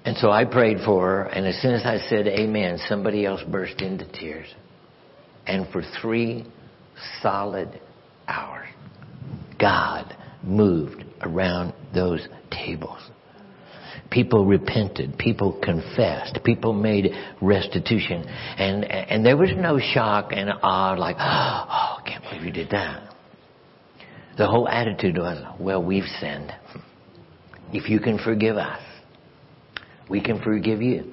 [0.04, 3.42] And so I prayed for her, and as soon as I said amen, somebody else
[3.50, 4.46] burst into tears.
[5.46, 6.46] And for three
[7.20, 7.80] solid
[8.26, 8.68] hours,
[9.58, 13.00] God moved around those tables.
[14.10, 15.16] People repented.
[15.18, 16.40] People confessed.
[16.44, 18.24] People made restitution.
[18.26, 22.70] And, and there was no shock and awe like, oh, I can't believe you did
[22.70, 23.14] that.
[24.36, 26.52] The whole attitude was, well, we've sinned.
[27.72, 28.82] If you can forgive us,
[30.08, 31.12] we can forgive you.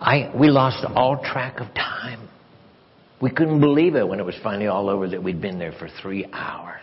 [0.00, 2.28] I, we lost all track of time.
[3.20, 5.88] We couldn't believe it when it was finally all over that we'd been there for
[6.00, 6.80] three hours.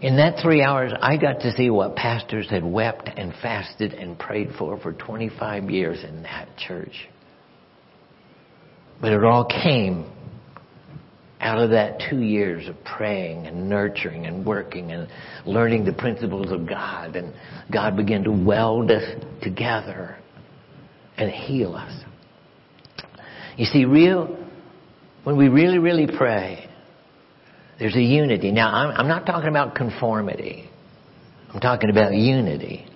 [0.00, 4.16] In that three hours, I got to see what pastors had wept and fasted and
[4.16, 7.08] prayed for for 25 years in that church.
[9.00, 10.10] But it all came
[11.40, 15.08] out of that two years of praying and nurturing and working and
[15.46, 17.16] learning the principles of God.
[17.16, 17.32] And
[17.72, 19.04] God began to weld us
[19.42, 20.16] together
[21.16, 21.92] and heal us.
[23.56, 24.36] You see, real,
[25.24, 26.67] when we really, really pray,
[27.78, 28.50] there's a unity.
[28.50, 30.68] Now, I'm, I'm not talking about conformity.
[31.52, 32.86] I'm talking about unity.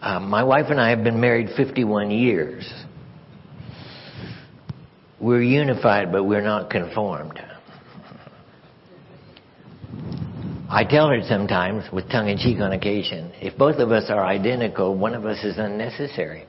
[0.00, 2.70] Uh, my wife and I have been married 51 years.
[5.18, 7.40] We're unified, but we're not conformed.
[10.68, 14.24] I tell her sometimes, with tongue in cheek on occasion, if both of us are
[14.24, 16.44] identical, one of us is unnecessary.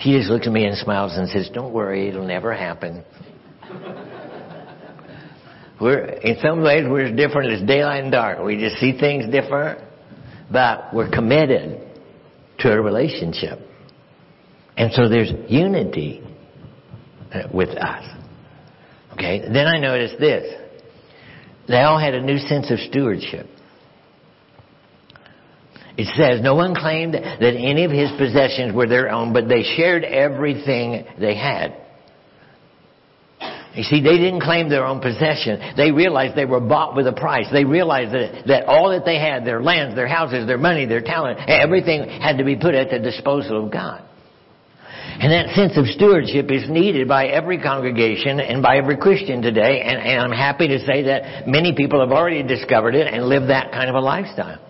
[0.00, 3.04] She just looks at me and smiles and says, Don't worry, it'll never happen.
[5.82, 8.38] We're, in some ways, we're as different as daylight and dark.
[8.38, 9.80] We just see things different,
[10.48, 11.80] but we're committed
[12.60, 13.58] to a relationship.
[14.76, 16.22] And so there's unity
[17.34, 18.04] uh, with us.
[19.14, 19.40] Okay?
[19.40, 20.54] Then I noticed this.
[21.66, 23.46] They all had a new sense of stewardship.
[25.98, 29.64] It says, no one claimed that any of his possessions were their own, but they
[29.76, 31.81] shared everything they had.
[33.74, 35.74] You see, they didn't claim their own possession.
[35.76, 37.46] They realized they were bought with a price.
[37.50, 41.00] They realized that, that all that they had, their lands, their houses, their money, their
[41.00, 44.04] talent, everything had to be put at the disposal of God.
[45.20, 49.80] And that sense of stewardship is needed by every congregation and by every Christian today.
[49.80, 53.48] And, and, I'm happy to say that many people have already discovered it and live
[53.48, 54.60] that kind of a lifestyle.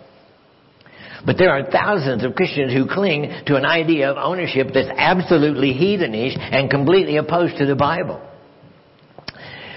[1.25, 5.73] But there are thousands of Christians who cling to an idea of ownership that's absolutely
[5.73, 8.21] heathenish and completely opposed to the Bible.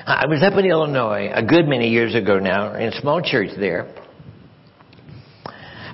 [0.08, 3.50] I was up in Illinois a good many years ago now in a small church
[3.58, 3.88] there.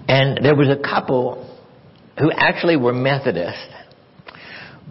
[0.06, 1.58] And there was a couple
[2.20, 3.70] who actually were Methodist,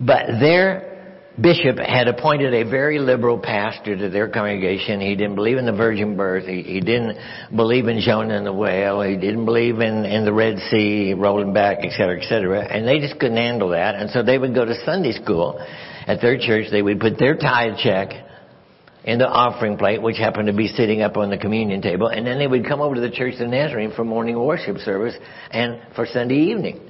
[0.01, 5.03] but their bishop had appointed a very liberal pastor to their congregation.
[5.03, 6.47] He didn't believe in the virgin birth.
[6.47, 7.19] He, he didn't
[7.55, 9.03] believe in Jonah and the whale.
[9.03, 12.61] He didn't believe in, in the Red Sea rolling back, et cetera, et cetera.
[12.61, 13.97] And they just couldn't handle that.
[13.97, 15.59] And so they would go to Sunday school
[16.07, 16.69] at their church.
[16.71, 18.29] They would put their tithe check
[19.05, 22.27] in the offering plate, which happened to be sitting up on the communion table, and
[22.27, 25.15] then they would come over to the Church of Nazarene for morning worship service
[25.51, 26.81] and for Sunday evening.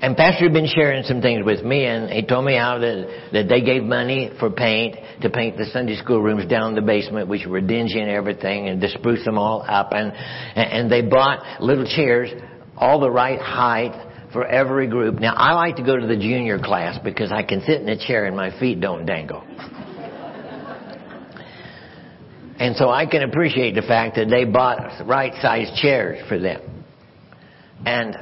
[0.00, 3.28] And Pastor had been sharing some things with me, and he told me how that,
[3.32, 6.82] that they gave money for paint to paint the Sunday school rooms down in the
[6.82, 9.92] basement, which were dingy and everything, and to spruce them all up.
[9.92, 12.28] And, and they bought little chairs,
[12.76, 13.94] all the right height
[14.32, 15.20] for every group.
[15.20, 17.96] Now, I like to go to the junior class because I can sit in a
[17.96, 19.44] chair and my feet don't dangle.
[22.58, 26.84] And so I can appreciate the fact that they bought right sized chairs for them.
[27.84, 28.16] And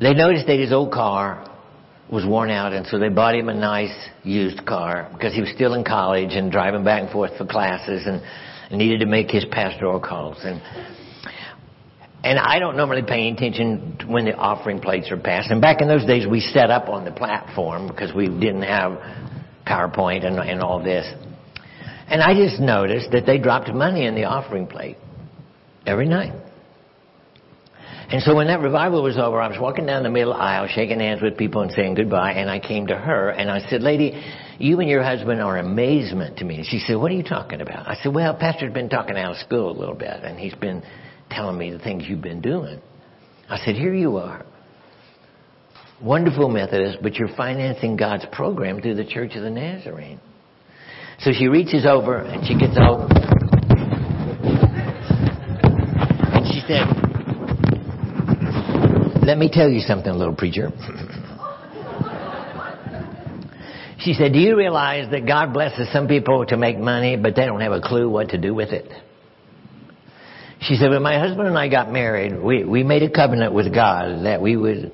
[0.00, 1.44] they noticed that his old car
[2.10, 5.50] was worn out, and so they bought him a nice used car because he was
[5.54, 8.22] still in college and driving back and forth for classes and
[8.78, 10.38] needed to make his pastoral calls.
[10.42, 10.62] And
[12.24, 15.50] and I don't normally pay attention when the offering plates are passed.
[15.50, 18.98] And back in those days, we set up on the platform because we didn't have
[19.66, 21.06] PowerPoint and, and all this.
[22.10, 24.96] And I just noticed that they dropped money in the offering plate
[25.86, 26.32] every night.
[28.10, 30.98] And so when that revival was over, I was walking down the middle aisle, shaking
[30.98, 34.18] hands with people and saying goodbye, and I came to her and I said, Lady,
[34.58, 36.56] you and your husband are amazement to me.
[36.56, 37.86] And she said, What are you talking about?
[37.86, 40.82] I said, Well, Pastor's been talking out of school a little bit, and he's been
[41.30, 42.80] telling me the things you've been doing.
[43.48, 44.44] I said, here you are.
[46.02, 50.20] Wonderful Methodist, but you're financing God's program through the Church of the Nazarene.
[51.20, 53.10] So she reaches over and she gets out.
[56.34, 56.86] And she said,
[59.26, 60.70] Let me tell you something, little preacher.
[64.00, 67.44] She said, Do you realize that God blesses some people to make money, but they
[67.44, 68.88] don't have a clue what to do with it?
[70.60, 73.74] She said, When my husband and I got married, we, we made a covenant with
[73.74, 74.92] God that we would,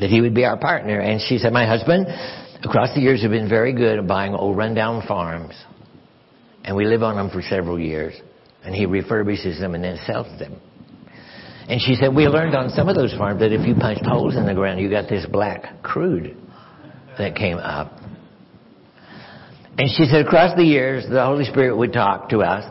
[0.00, 0.98] that he would be our partner.
[0.98, 2.06] And she said, My husband,
[2.64, 5.54] across the years, have been very good at buying old rundown farms.
[6.64, 8.14] And we live on them for several years.
[8.64, 10.60] And he refurbishes them and then sells them.
[11.68, 14.36] And she said, We learned on some of those farms that if you punched holes
[14.36, 16.36] in the ground, you got this black crude
[17.18, 17.92] that came up.
[19.76, 22.64] And she said, across the years, the Holy Spirit would talk to us.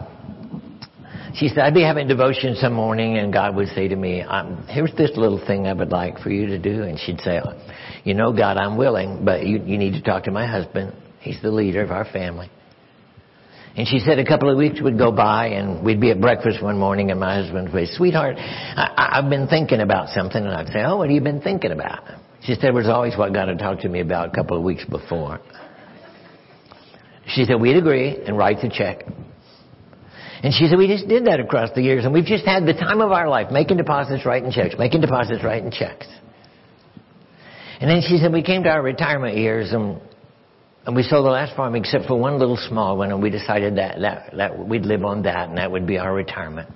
[1.36, 4.68] She said, I'd be having devotion some morning and God would say to me, um,
[4.70, 6.84] here's this little thing I would like for you to do.
[6.84, 7.42] And she'd say,
[8.04, 10.94] you know, God, I'm willing, but you, you need to talk to my husband.
[11.22, 12.52] He's the leader of our family.
[13.76, 16.62] And she said a couple of weeks would go by and we'd be at breakfast
[16.62, 20.44] one morning and my husband would say, sweetheart, I, I've been thinking about something.
[20.44, 22.04] And I'd say, oh, what have you been thinking about?
[22.44, 24.64] She said it was always what God had talked to me about a couple of
[24.64, 25.40] weeks before.
[27.26, 29.06] She said, we'd agree and write the check.
[30.44, 32.74] And she said, we just did that across the years and we've just had the
[32.74, 36.06] time of our life making deposits, writing checks, making deposits, writing checks.
[37.80, 40.02] And then she said, we came to our retirement years and,
[40.86, 43.78] and we sold the last farm except for one little small one and we decided
[43.78, 46.70] that, that, that we'd live on that and that would be our retirement.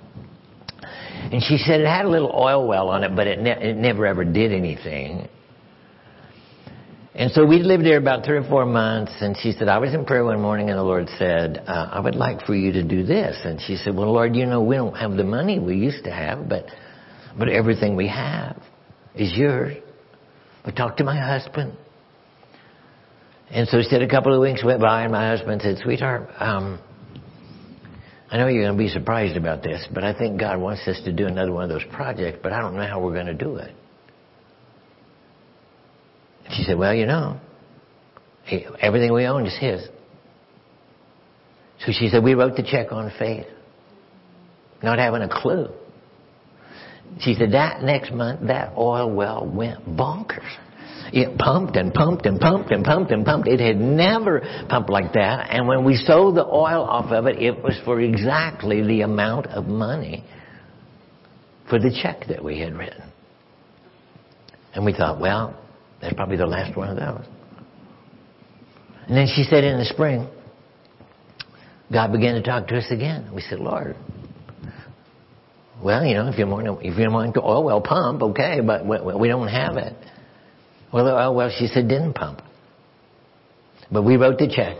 [1.30, 3.76] And she said it had a little oil well on it, but it, ne- it
[3.76, 5.28] never ever did anything.
[7.18, 9.92] And so we lived there about three or four months, and she said, I was
[9.92, 12.84] in prayer one morning, and the Lord said, uh, I would like for you to
[12.84, 13.36] do this.
[13.44, 16.12] And she said, Well, Lord, you know, we don't have the money we used to
[16.12, 16.66] have, but,
[17.36, 18.62] but everything we have
[19.16, 19.78] is yours.
[20.64, 21.76] But talk to my husband.
[23.50, 26.28] And so she said a couple of weeks went by, and my husband said, Sweetheart,
[26.38, 26.78] um,
[28.30, 31.00] I know you're going to be surprised about this, but I think God wants us
[31.04, 33.34] to do another one of those projects, but I don't know how we're going to
[33.34, 33.74] do it.
[36.50, 37.38] She said, well, you know,
[38.80, 39.86] everything we own is his.
[41.80, 43.46] So she said, we wrote the check on faith,
[44.82, 45.68] not having a clue.
[47.20, 50.48] She said, that next month, that oil well went bonkers.
[51.12, 53.48] It pumped and pumped and pumped and pumped and pumped.
[53.48, 55.48] It had never pumped like that.
[55.50, 59.46] And when we sold the oil off of it, it was for exactly the amount
[59.46, 60.24] of money
[61.70, 63.04] for the check that we had written.
[64.74, 65.58] And we thought, well,
[66.00, 67.26] that's probably the last one of those.
[69.06, 70.28] And then she said in the spring,
[71.90, 73.30] God began to talk to us again.
[73.34, 73.96] We said, Lord,
[75.82, 78.84] well, you know, if you want, if you want to oil well pump, okay, but
[78.86, 79.94] we don't have it.
[80.92, 82.42] Well, the oil well, she said, didn't pump.
[83.90, 84.76] But we wrote the check.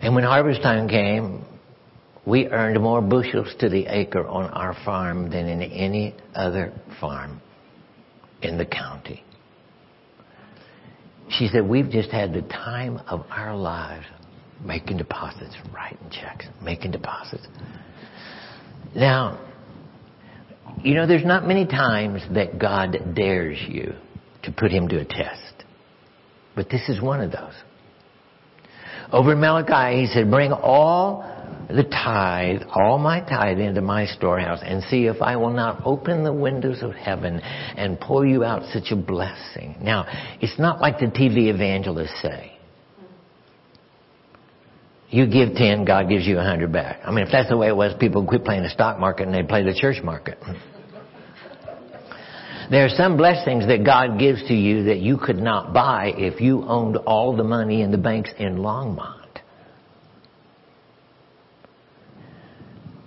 [0.00, 1.44] And when harvest time came,
[2.26, 7.40] we earned more bushels to the acre on our farm than in any other farm
[8.42, 9.24] in the county.
[11.28, 14.06] She said, We've just had the time of our lives
[14.64, 17.46] making deposits, writing checks, making deposits.
[18.94, 19.40] Now,
[20.82, 23.94] you know, there's not many times that God dares you
[24.44, 25.64] to put him to a test.
[26.54, 27.52] But this is one of those.
[29.12, 31.24] Over in Malachi, he said, Bring all
[31.68, 36.22] the tithe, all my tithe into my storehouse and see if I will not open
[36.22, 39.76] the windows of heaven and pour you out such a blessing.
[39.80, 40.06] Now,
[40.40, 42.52] it's not like the TV evangelists say.
[45.08, 47.00] You give 10, God gives you a 100 back.
[47.04, 49.26] I mean, if that's the way it was, people would quit playing the stock market
[49.26, 50.38] and they'd play the church market.
[52.68, 56.40] There are some blessings that God gives to you that you could not buy if
[56.40, 59.15] you owned all the money in the banks in Longmont.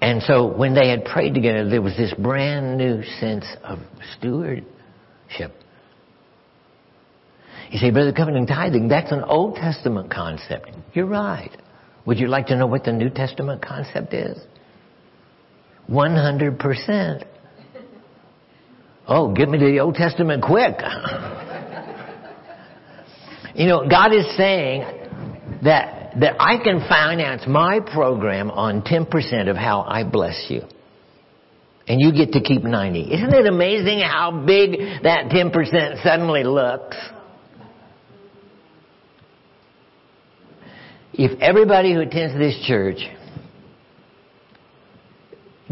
[0.02, 3.80] And so when they had prayed together, there was this brand new sense of
[4.18, 5.54] stewardship.
[7.70, 10.70] You say, Brother Covington tithing, that's an Old Testament concept.
[10.94, 11.52] You're right.
[12.06, 14.40] Would you like to know what the New Testament concept is?
[15.90, 17.26] 100%.
[19.08, 20.76] Oh, give me the Old Testament quick.
[23.56, 24.86] you know, God is saying
[25.64, 30.62] that that I can finance my program on 10% of how I bless you.
[31.88, 33.14] And you get to keep 90.
[33.14, 36.98] Isn't it amazing how big that 10% suddenly looks?
[41.14, 43.00] If everybody who attends this church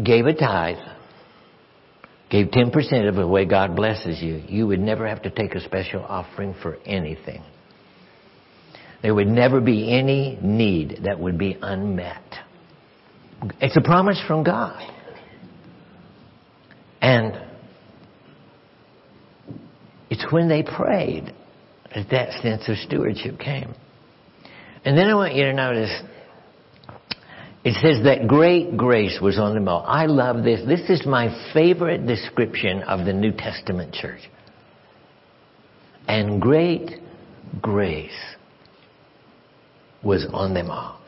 [0.02, 0.76] gave a tithe
[2.30, 5.60] gave 10% of the way God blesses you, you would never have to take a
[5.60, 7.42] special offering for anything.
[9.02, 12.22] There would never be any need that would be unmet.
[13.60, 14.82] It's a promise from God.
[17.00, 17.40] And
[20.10, 21.32] it's when they prayed
[21.94, 23.74] that that sense of stewardship came.
[24.84, 25.90] And then I want you to notice
[27.64, 29.84] it says that great grace was on them all.
[29.86, 30.60] I love this.
[30.66, 34.20] This is my favorite description of the New Testament church.
[36.06, 36.90] And great
[37.60, 38.10] grace
[40.02, 41.00] was on them all.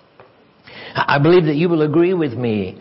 [0.95, 2.81] I believe that you will agree with me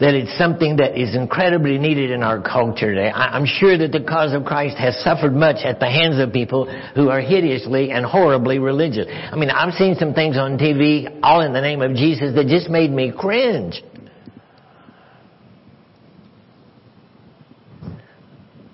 [0.00, 3.10] that it's something that is incredibly needed in our culture today.
[3.10, 6.66] I'm sure that the cause of Christ has suffered much at the hands of people
[6.94, 9.06] who are hideously and horribly religious.
[9.08, 12.48] I mean, I've seen some things on TV, all in the name of Jesus, that
[12.48, 13.82] just made me cringe.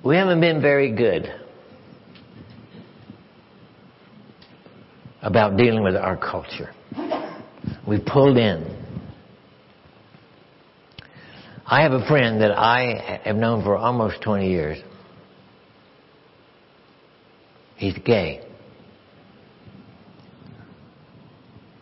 [0.02, 1.39] We haven't been very good
[5.22, 6.72] about dealing with our culture.
[7.86, 8.76] We pulled in.
[11.66, 14.78] I have a friend that I have known for almost 20 years.
[17.76, 18.44] He's gay.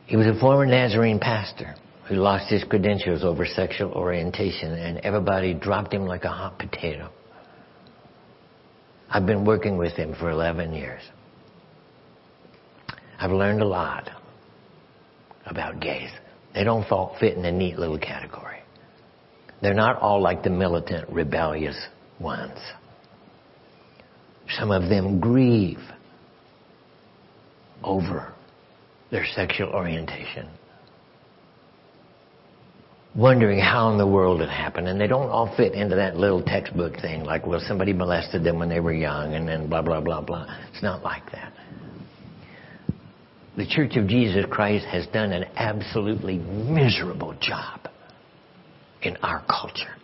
[0.06, 1.74] He was a former Nazarene pastor
[2.08, 7.10] who lost his credentials over sexual orientation and everybody dropped him like a hot potato.
[9.10, 11.02] I've been working with him for 11 years.
[13.18, 14.10] I've learned a lot
[15.46, 16.10] about gays.
[16.54, 16.86] They don't
[17.18, 18.58] fit in a neat little category.
[19.60, 21.76] They're not all like the militant, rebellious
[22.20, 22.58] ones.
[24.50, 25.80] Some of them grieve
[27.82, 28.32] over
[29.10, 30.48] their sexual orientation.
[33.16, 34.86] Wondering how in the world it happened.
[34.86, 38.60] And they don't all fit into that little textbook thing like, well, somebody molested them
[38.60, 40.46] when they were young and then blah, blah, blah, blah.
[40.72, 41.52] It's not like that
[43.58, 47.88] the Church of Jesus Christ has done an absolutely miserable job
[49.02, 49.96] in our culture.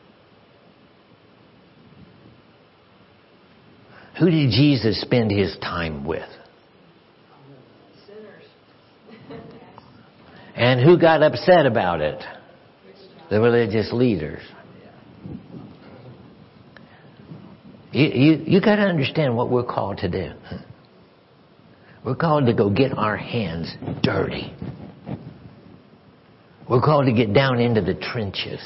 [4.19, 6.29] Who did Jesus spend his time with?
[8.09, 8.43] Sinners.
[10.57, 12.25] and who got upset about it?
[13.31, 14.43] The religious leaders.
[17.93, 20.33] You, you, you got to understand what we're called to do.
[22.05, 24.53] We're called to go get our hands dirty.
[26.69, 28.61] We're called to get down into the trenches.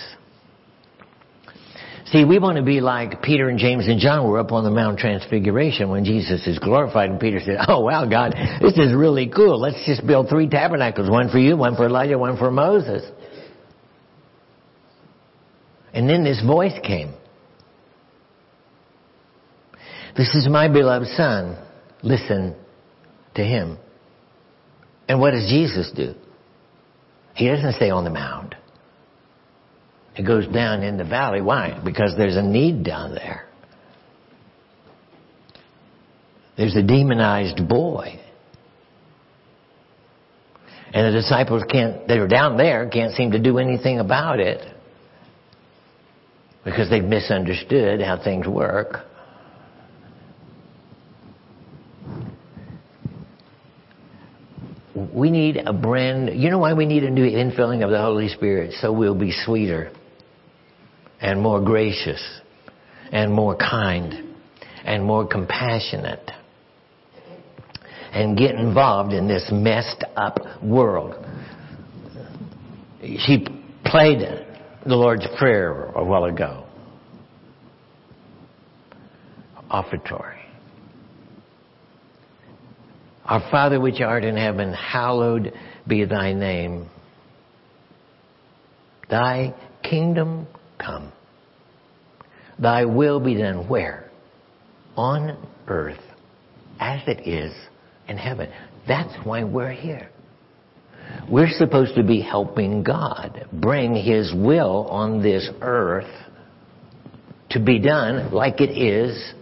[2.06, 4.70] See, we want to be like Peter and James and John were up on the
[4.70, 9.28] Mount Transfiguration when Jesus is glorified and Peter said, oh wow God, this is really
[9.28, 9.60] cool.
[9.60, 11.10] Let's just build three tabernacles.
[11.10, 13.04] One for you, one for Elijah, one for Moses.
[15.92, 17.12] And then this voice came.
[20.16, 21.58] This is my beloved son.
[22.02, 22.56] Listen
[23.38, 23.78] to him.
[25.08, 26.14] And what does Jesus do?
[27.34, 28.56] He doesn't stay on the mound.
[30.14, 31.40] He goes down in the valley.
[31.40, 31.80] Why?
[31.82, 33.46] Because there's a need down there.
[36.56, 38.20] There's a demonized boy.
[40.92, 44.60] And the disciples can't, they are down there, can't seem to do anything about it.
[46.64, 49.07] Because they've misunderstood how things work.
[55.18, 58.28] We need a brand, you know why we need a new infilling of the Holy
[58.28, 58.74] Spirit?
[58.80, 59.92] So we'll be sweeter
[61.20, 62.22] and more gracious
[63.10, 64.36] and more kind
[64.84, 66.30] and more compassionate
[68.12, 71.14] and get involved in this messed up world.
[73.02, 73.46] She
[73.84, 74.20] played
[74.86, 76.64] the Lord's Prayer a while ago.
[79.70, 80.47] Offertory.
[83.28, 85.52] Our Father which art in heaven, hallowed
[85.86, 86.88] be thy name.
[89.10, 90.46] Thy kingdom
[90.78, 91.12] come.
[92.58, 94.10] Thy will be done where?
[94.96, 96.00] On earth
[96.80, 97.54] as it is
[98.08, 98.50] in heaven.
[98.86, 100.08] That's why we're here.
[101.30, 106.10] We're supposed to be helping God bring His will on this earth
[107.50, 109.34] to be done like it is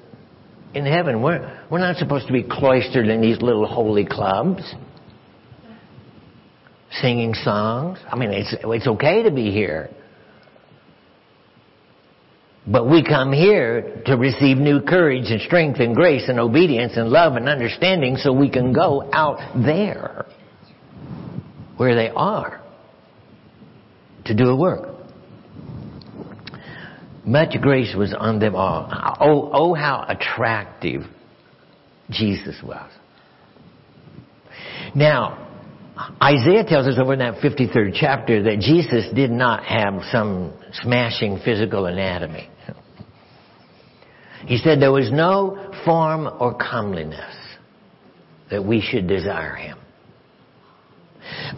[0.77, 1.22] in heaven.
[1.22, 4.62] We're, we're not supposed to be cloistered in these little holy clubs
[6.91, 7.99] singing songs.
[8.11, 9.91] I mean, it's, it's okay to be here.
[12.66, 17.09] But we come here to receive new courage and strength and grace and obedience and
[17.09, 20.27] love and understanding so we can go out there
[21.77, 22.61] where they are
[24.24, 24.96] to do a work.
[27.27, 28.89] Much grace was on them all.
[29.20, 31.03] Oh, oh, how attractive
[32.09, 32.89] Jesus was.
[34.95, 35.47] Now,
[36.22, 40.53] Isaiah tells us over in that 53rd chapter that Jesus did not have some
[40.83, 42.49] smashing physical anatomy.
[44.47, 47.35] He said there was no form or comeliness
[48.51, 49.79] that we should desire him.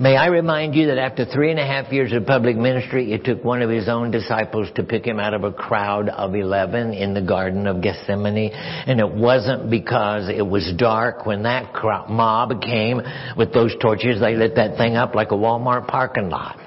[0.01, 3.25] May I remind you that after three and a half years of public ministry, it
[3.25, 6.93] took one of his own disciples to pick him out of a crowd of 11
[6.93, 8.51] in the Garden of Gethsemane.
[8.53, 11.73] And it wasn't because it was dark when that
[12.09, 13.01] mob came
[13.37, 14.21] with those torches.
[14.21, 16.59] They lit that thing up like a Walmart parking lot.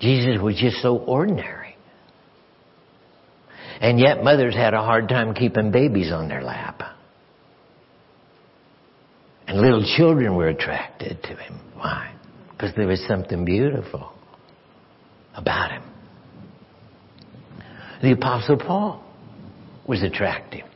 [0.00, 1.76] Jesus was just so ordinary.
[3.80, 6.82] And yet mothers had a hard time keeping babies on their lap.
[9.50, 11.58] And little children were attracted to him.
[11.74, 12.14] Why?
[12.52, 14.12] Because there was something beautiful
[15.34, 15.82] about him.
[18.00, 19.04] The Apostle Paul
[19.88, 20.66] was attractive.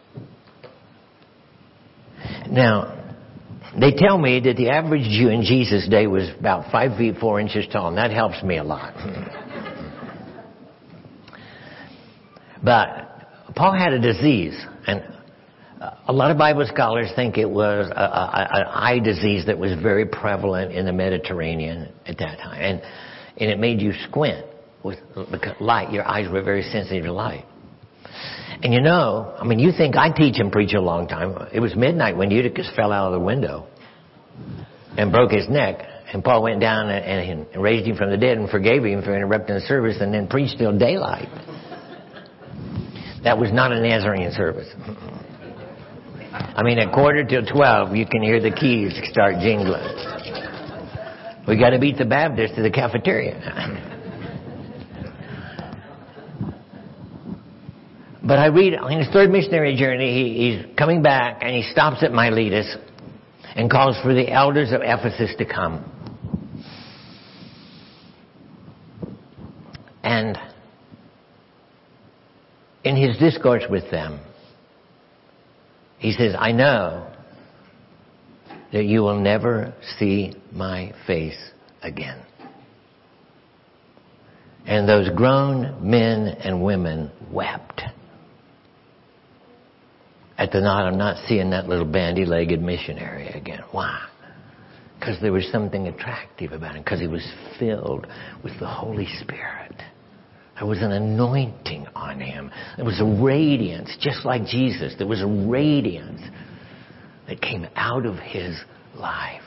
[2.51, 3.15] Now,
[3.79, 7.39] they tell me that the average Jew in Jesus' day was about five feet four
[7.39, 8.95] inches tall, and that helps me a lot.
[12.65, 12.89] but
[13.55, 15.05] Paul had a disease, and
[16.09, 20.73] a lot of Bible scholars think it was an eye disease that was very prevalent
[20.73, 22.61] in the Mediterranean at that time.
[22.61, 22.83] And,
[23.37, 24.47] and it made you squint
[24.83, 24.99] with
[25.61, 25.93] light.
[25.93, 27.45] Your eyes were very sensitive to light.
[28.63, 31.49] And you know, I mean, you think I teach and preach a long time.
[31.53, 33.67] It was midnight when Eutychus fell out of the window
[34.97, 35.81] and broke his neck.
[36.13, 39.15] And Paul went down and, and raised him from the dead and forgave him for
[39.15, 41.29] interrupting the service and then preached till daylight.
[43.25, 44.69] That was not a Nazarene service.
[46.35, 49.83] I mean, at quarter till 12, you can hear the keys start jingling.
[51.47, 53.39] We got to beat the Baptists to the cafeteria.
[58.25, 62.03] but I read in his third missionary journey, he, he's coming back and he stops
[62.03, 62.77] at Miletus
[63.55, 65.85] and calls for the elders of Ephesus to come.
[70.03, 70.37] And
[72.83, 74.19] in his discourse with them,
[76.05, 77.11] he says, I know
[78.75, 81.39] that you will never see my face
[81.83, 82.21] again.
[84.67, 87.81] And those grown men and women wept
[90.37, 93.63] at the thought of not seeing that little bandy-legged missionary again.
[93.71, 94.07] Why?
[95.01, 97.27] Because there was something attractive about him, because he was
[97.59, 98.07] filled
[98.43, 99.81] with the Holy Spirit.
[100.57, 102.51] There was an anointing on him.
[102.77, 104.95] There was a radiance, just like Jesus.
[104.97, 106.21] There was a radiance
[107.27, 108.57] that came out of his
[108.95, 109.43] life.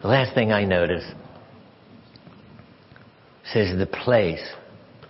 [0.00, 1.12] The last thing I noticed
[3.52, 4.42] says the place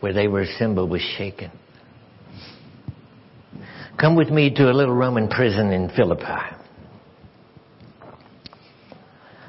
[0.01, 1.51] where they were assembled was shaken.
[4.01, 6.54] Come with me to a little Roman prison in Philippi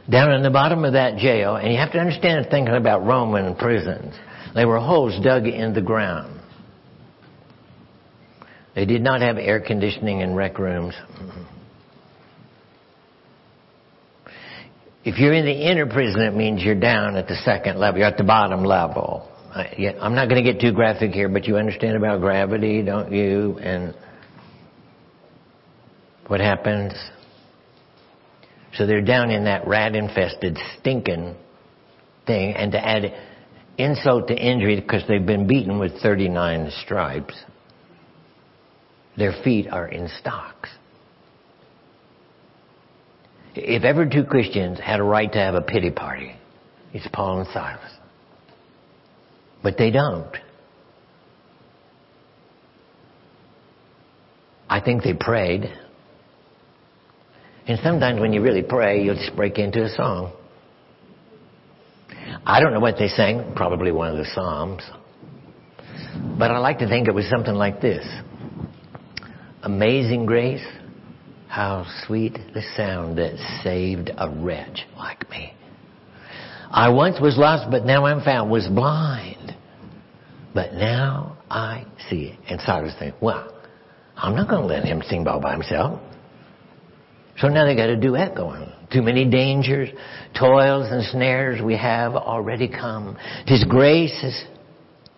[0.09, 3.55] down in the bottom of that jail, and you have to understand thinking about Roman
[3.55, 4.13] prisons.
[4.53, 6.39] They were holes dug in the ground.
[8.75, 10.93] They did not have air conditioning in rec rooms.
[15.03, 17.99] If you're in the inner prison, it means you're down at the second level.
[17.99, 19.29] You're at the bottom level.
[19.53, 23.57] I'm not going to get too graphic here, but you understand about gravity, don't you?
[23.59, 23.95] And
[26.27, 26.93] what happens?
[28.75, 31.35] So they're down in that rat infested, stinking
[32.27, 32.53] thing.
[32.55, 33.13] And to add
[33.77, 37.35] insult to injury, because they've been beaten with 39 stripes,
[39.17, 40.69] their feet are in stocks.
[43.55, 46.35] If ever two Christians had a right to have a pity party,
[46.93, 47.91] it's Paul and Silas.
[49.63, 50.35] But they don't.
[54.67, 55.71] I think they prayed.
[57.67, 60.33] And sometimes when you really pray, you'll just break into a song.
[62.45, 64.83] I don't know what they sang, probably one of the Psalms.
[66.37, 68.05] But I like to think it was something like this.
[69.63, 70.65] Amazing grace,
[71.47, 75.53] how sweet the sound that saved a wretch like me.
[76.69, 79.55] I once was lost, but now I'm found, was blind.
[80.53, 82.37] But now I see.
[82.47, 83.51] And Silas thinks, well,
[84.15, 85.99] I'm not going to let him sing all by himself.
[87.37, 88.71] So now they got a duet going.
[88.91, 89.89] Too many dangers,
[90.39, 93.17] toils and snares we have already come.
[93.45, 94.45] His grace has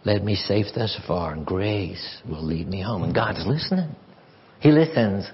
[0.03, 3.03] led me safe thus far, and grace will lead me home.
[3.03, 3.95] And God's listening.
[4.59, 5.29] He listens.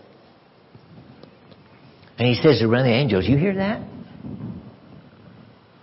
[2.18, 3.82] And he says to run the angels, you hear that?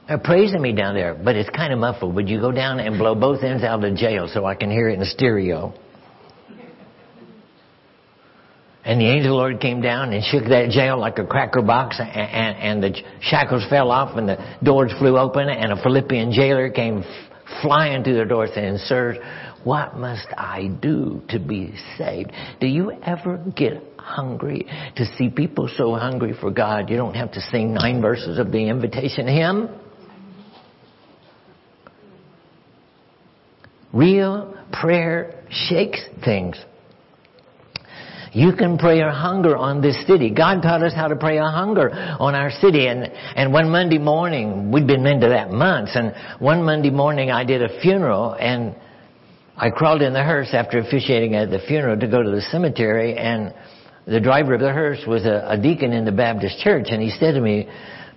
[0.06, 2.14] They're praising me down there, but it's kind of muffled.
[2.16, 4.88] Would you go down and blow both ends out of jail so I can hear
[4.88, 5.72] it in stereo?
[8.84, 11.60] And the angel of the Lord came down and shook that jail like a cracker
[11.60, 15.82] box, and, and, and the shackles fell off, and the doors flew open, and a
[15.82, 17.04] Philippian jailer came
[17.60, 19.16] flying through the door saying, Sir,
[19.64, 22.32] what must I do to be saved?
[22.60, 24.66] Do you ever get hungry
[24.96, 28.50] to see people so hungry for God you don't have to sing nine verses of
[28.50, 29.68] the invitation hymn?
[33.92, 36.56] Real prayer shakes things.
[38.32, 40.30] You can pray a hunger on this city.
[40.30, 42.86] God taught us how to pray a hunger on our city.
[42.86, 47.44] And, and one Monday morning, we'd been into that months, and one Monday morning I
[47.44, 48.76] did a funeral and
[49.56, 53.16] I crawled in the hearse after officiating at the funeral to go to the cemetery
[53.18, 53.52] and
[54.06, 57.10] the driver of the hearse was a, a deacon in the Baptist church and he
[57.10, 57.68] said to me,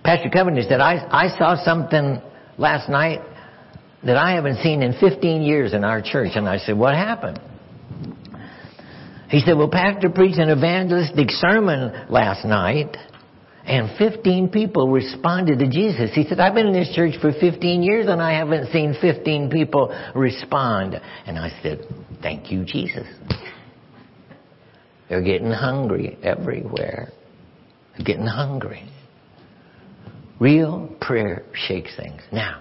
[0.02, 2.22] Pastor Covington said, I, I saw something
[2.56, 3.20] last night
[4.04, 6.32] that I haven't seen in 15 years in our church.
[6.34, 7.40] And I said, what happened?
[9.28, 12.96] He said, well, Pastor preached an evangelistic sermon last night
[13.66, 16.10] and 15 people responded to Jesus.
[16.14, 19.50] He said, I've been in this church for 15 years and I haven't seen 15
[19.50, 21.00] people respond.
[21.26, 21.80] And I said,
[22.20, 23.06] thank you, Jesus.
[25.08, 27.10] They're getting hungry everywhere.
[27.96, 28.86] They're getting hungry.
[30.38, 32.20] Real prayer shakes things.
[32.32, 32.60] Now,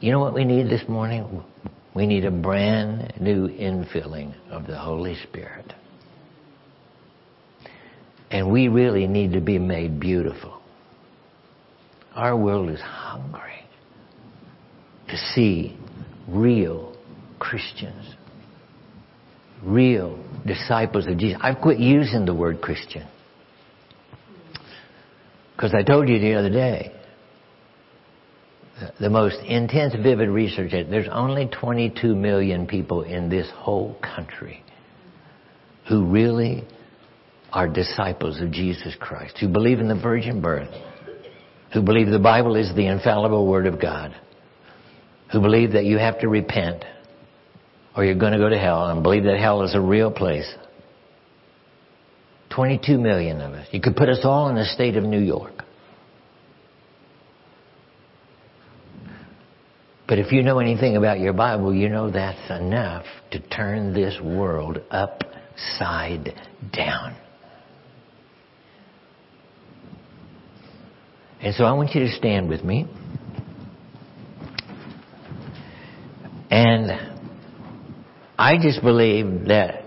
[0.00, 1.44] you know what we need this morning?
[1.94, 5.74] We need a brand new infilling of the Holy Spirit.
[8.30, 10.60] And we really need to be made beautiful.
[12.14, 13.64] Our world is hungry
[15.08, 15.78] to see
[16.28, 16.96] real
[17.38, 18.14] Christians,
[19.62, 21.38] real disciples of Jesus.
[21.42, 23.06] I've quit using the word Christian.
[25.54, 26.92] Because I told you the other day,
[29.00, 30.72] the most intense, vivid research.
[30.72, 34.62] There's only 22 million people in this whole country
[35.88, 36.64] who really
[37.52, 40.70] are disciples of Jesus Christ, who believe in the virgin birth,
[41.72, 44.14] who believe the Bible is the infallible Word of God,
[45.30, 46.84] who believe that you have to repent
[47.96, 50.50] or you're going to go to hell and believe that hell is a real place.
[52.54, 53.66] 22 million of us.
[53.70, 55.64] You could put us all in the state of New York.
[60.12, 64.20] But if you know anything about your Bible, you know that's enough to turn this
[64.20, 66.38] world upside
[66.70, 67.16] down.
[71.40, 72.86] And so I want you to stand with me.
[76.50, 76.90] And
[78.38, 79.82] I just believe that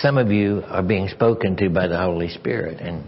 [0.00, 2.80] some of you are being spoken to by the Holy Spirit.
[2.80, 3.04] And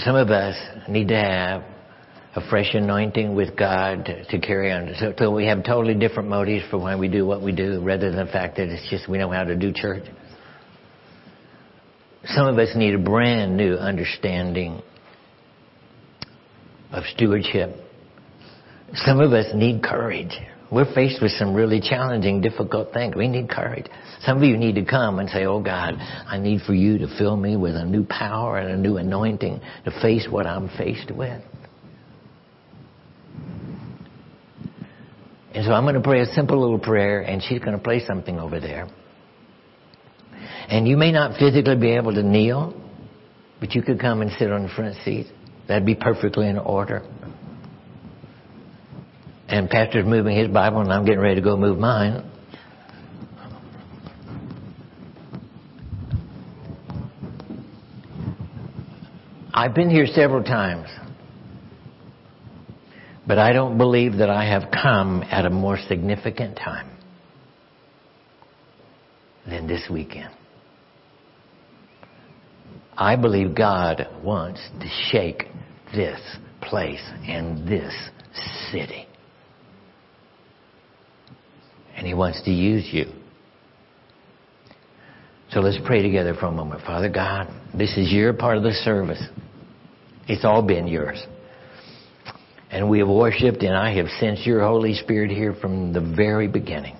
[0.00, 0.54] some of us
[0.86, 1.75] need to have
[2.36, 4.94] a fresh anointing with God to, carry on.
[5.00, 8.10] So, so, we have totally different motives for why we do what we do rather
[8.10, 10.04] than the fact that it's just we know how to do church.
[12.26, 14.82] Some of us need a brand new understanding
[16.92, 17.74] of stewardship.
[18.94, 20.36] Some of us need courage.
[20.70, 23.14] We're faced with some really challenging, difficult things.
[23.16, 23.86] We need courage.
[24.22, 27.16] Some of you need to come and say, Oh God, I need for you to
[27.16, 31.10] fill me with a new power and a new anointing to face what I'm faced
[31.10, 31.40] with.
[35.56, 38.04] And so I'm going to pray a simple little prayer, and she's going to play
[38.04, 38.88] something over there.
[40.68, 42.78] And you may not physically be able to kneel,
[43.58, 45.28] but you could come and sit on the front seat.
[45.66, 47.06] That'd be perfectly in order.
[49.48, 52.30] And Pastor's moving his Bible, and I'm getting ready to go move mine.
[59.54, 60.90] I've been here several times.
[63.26, 66.90] But I don't believe that I have come at a more significant time
[69.48, 70.30] than this weekend.
[72.96, 75.44] I believe God wants to shake
[75.94, 76.20] this
[76.62, 77.92] place and this
[78.70, 79.06] city.
[81.94, 83.06] And He wants to use you.
[85.50, 86.82] So let's pray together for a moment.
[86.82, 89.22] Father God, this is your part of the service.
[90.28, 91.24] It's all been yours.
[92.76, 96.46] And we have worshiped, and I have sensed your Holy Spirit here from the very
[96.46, 96.94] beginning.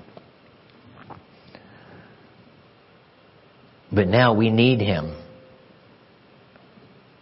[3.93, 5.15] But now we need Him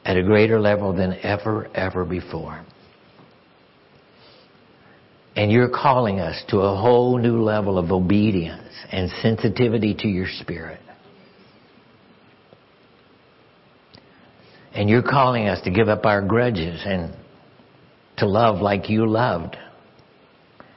[0.04, 2.64] at a greater level than ever, ever before.
[5.34, 10.28] And you're calling us to a whole new level of obedience and sensitivity to your
[10.28, 10.80] Spirit.
[14.72, 17.16] And you're calling us to give up our grudges and
[18.18, 19.56] to love like you loved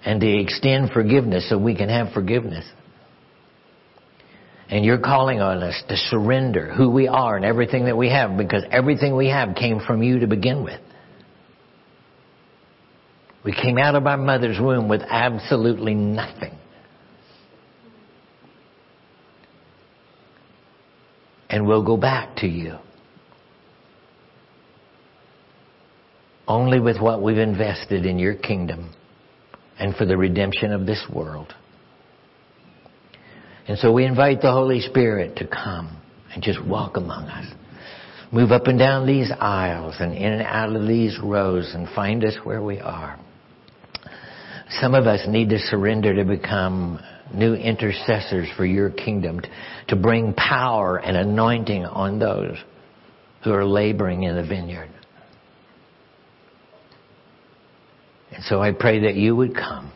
[0.03, 2.65] and to extend forgiveness so we can have forgiveness.
[4.69, 8.37] And you're calling on us to surrender who we are and everything that we have
[8.37, 10.81] because everything we have came from you to begin with.
[13.45, 16.53] We came out of our mother's womb with absolutely nothing.
[21.49, 22.77] And we'll go back to you.
[26.47, 28.93] Only with what we've invested in your kingdom
[29.79, 31.53] and for the redemption of this world.
[33.67, 36.01] And so we invite the Holy Spirit to come
[36.33, 37.53] and just walk among us.
[38.31, 42.23] Move up and down these aisles and in and out of these rows and find
[42.23, 43.19] us where we are.
[44.81, 46.99] Some of us need to surrender to become
[47.33, 49.41] new intercessors for your kingdom,
[49.87, 52.57] to bring power and anointing on those
[53.43, 54.89] who are laboring in the vineyard.
[58.37, 59.91] And so I pray that you would come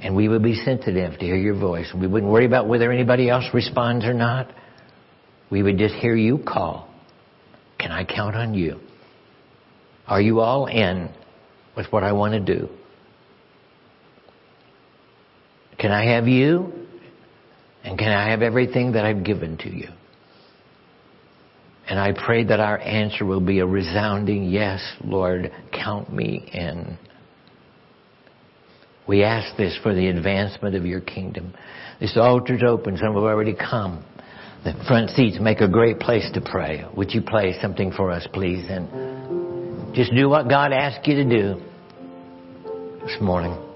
[0.00, 1.92] and we would be sensitive to hear your voice.
[1.92, 4.48] We wouldn't worry about whether anybody else responds or not.
[5.50, 6.88] We would just hear you call.
[7.80, 8.78] Can I count on you?
[10.06, 11.10] Are you all in
[11.76, 12.68] with what I want to do?
[15.80, 16.72] Can I have you?
[17.82, 19.88] And can I have everything that I've given to you?
[21.88, 26.98] And I pray that our answer will be a resounding yes, Lord, count me in.
[29.06, 31.54] We ask this for the advancement of your kingdom.
[31.98, 32.98] This altar's open.
[32.98, 34.04] Some have already come.
[34.64, 36.84] The front seats make a great place to pray.
[36.94, 38.66] Would you play something for us, please?
[38.68, 41.62] And just do what God asked you to do
[43.00, 43.67] this morning.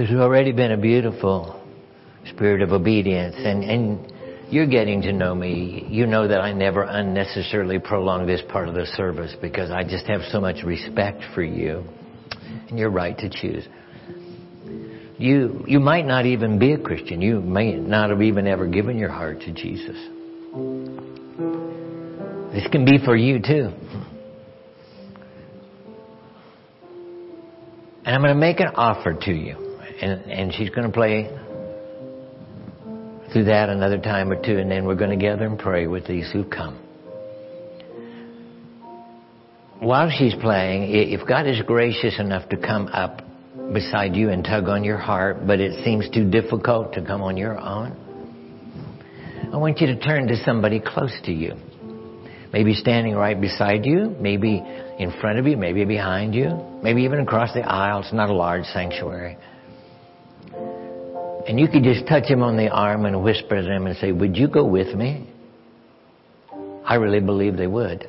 [0.00, 1.62] There's already been a beautiful
[2.24, 4.12] spirit of obedience and, and
[4.50, 5.84] you're getting to know me.
[5.90, 10.06] You know that I never unnecessarily prolong this part of the service because I just
[10.06, 11.84] have so much respect for you
[12.70, 13.68] and your right to choose.
[15.18, 17.20] You, you might not even be a Christian.
[17.20, 19.98] You may not have even ever given your heart to Jesus.
[22.54, 23.70] This can be for you too.
[28.06, 29.69] And I'm going to make an offer to you
[30.02, 31.28] and, and she's going to play
[33.32, 36.06] through that another time or two, and then we're going to gather and pray with
[36.06, 36.78] these who come.
[39.78, 43.22] While she's playing, if God is gracious enough to come up
[43.72, 47.36] beside you and tug on your heart, but it seems too difficult to come on
[47.36, 47.96] your own,
[49.52, 51.54] I want you to turn to somebody close to you.
[52.52, 54.58] Maybe standing right beside you, maybe
[54.98, 58.00] in front of you, maybe behind you, maybe even across the aisle.
[58.00, 59.38] It's not a large sanctuary.
[61.50, 64.12] And you could just touch him on the arm and whisper to them and say,
[64.12, 65.28] Would you go with me?
[66.84, 68.08] I really believe they would.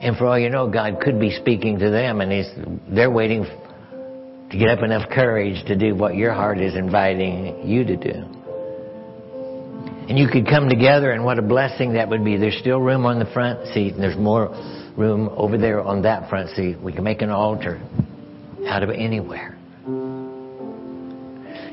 [0.00, 2.48] And for all you know, God could be speaking to them and he's,
[2.94, 7.82] they're waiting to get up enough courage to do what your heart is inviting you
[7.82, 8.14] to do.
[10.08, 12.36] And you could come together and what a blessing that would be.
[12.36, 14.50] There's still room on the front seat and there's more
[14.96, 16.80] room over there on that front seat.
[16.80, 17.80] We can make an altar
[18.68, 19.58] out of anywhere.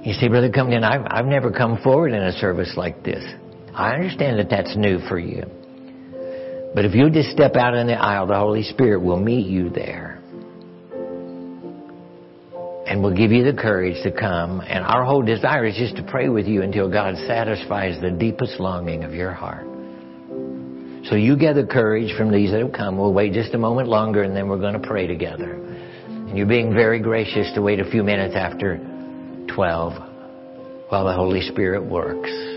[0.04, 3.24] You see, Brother Covington, I've, I've never come forward in a service like this.
[3.74, 5.44] I understand that that's new for you.
[6.76, 9.70] But if you just step out in the aisle, the Holy Spirit will meet you
[9.70, 10.22] there.
[12.86, 14.60] And will give you the courage to come.
[14.60, 18.60] And our whole desire is just to pray with you until God satisfies the deepest
[18.60, 19.66] longing of your heart.
[21.06, 22.98] So you gather courage from these that have come.
[22.98, 25.54] We'll wait just a moment longer and then we're going to pray together.
[25.54, 28.82] And you're being very gracious to wait a few minutes after
[29.48, 29.94] 12
[30.90, 32.53] while the Holy Spirit works.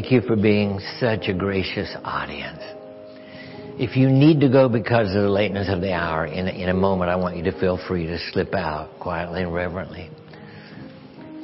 [0.00, 2.62] Thank you for being such a gracious audience.
[3.78, 6.70] If you need to go because of the lateness of the hour, in a, in
[6.70, 10.08] a moment I want you to feel free to slip out quietly and reverently.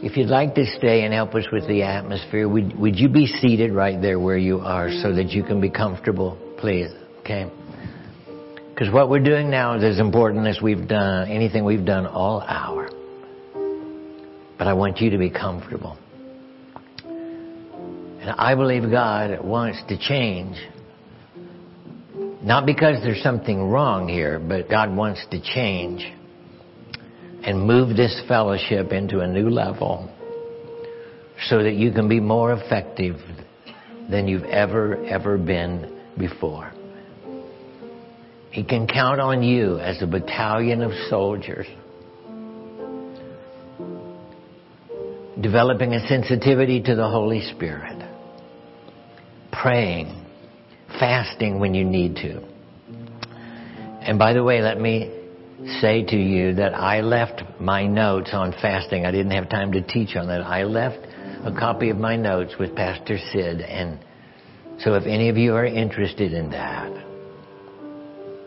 [0.03, 3.27] If you'd like to stay and help us with the atmosphere, would, would you be
[3.27, 6.89] seated right there where you are so that you can be comfortable, please?
[7.21, 7.51] Okay?
[8.71, 12.41] Because what we're doing now is as important as we've done anything we've done all
[12.41, 12.89] hour.
[14.57, 15.99] But I want you to be comfortable.
[18.27, 20.57] And I believe God wants to change.
[22.43, 26.13] Not because there's something wrong here, but God wants to change
[27.45, 30.13] and move this fellowship into a new level
[31.47, 33.15] so that you can be more effective
[34.11, 36.73] than you've ever, ever been before.
[38.51, 41.69] He can count on you as a battalion of soldiers
[45.41, 47.96] developing a sensitivity to the Holy Spirit
[49.61, 50.25] praying,
[50.99, 52.41] fasting when you need to.
[54.03, 55.13] And by the way, let me
[55.81, 59.05] say to you that I left my notes on fasting.
[59.05, 60.43] I didn't have time to teach on that.
[60.43, 60.99] I left
[61.45, 63.61] a copy of my notes with Pastor Sid.
[63.61, 63.99] And
[64.79, 66.93] so if any of you are interested in that,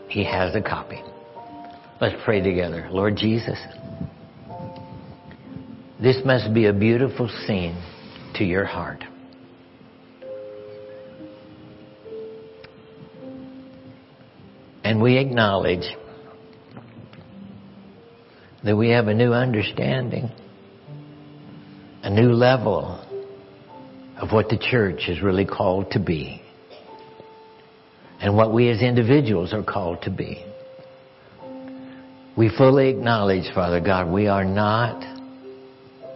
[0.08, 1.02] he has a copy.
[2.00, 2.88] Let's pray together.
[2.90, 3.58] Lord Jesus,
[6.00, 7.76] this must be a beautiful scene
[8.36, 9.04] to your heart.
[14.90, 15.86] And we acknowledge
[18.64, 20.28] that we have a new understanding,
[22.02, 22.98] a new level
[24.20, 26.42] of what the church is really called to be,
[28.20, 30.44] and what we as individuals are called to be.
[32.36, 35.04] We fully acknowledge, Father God, we are not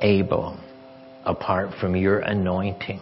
[0.00, 0.58] able
[1.24, 3.00] apart from your anointing.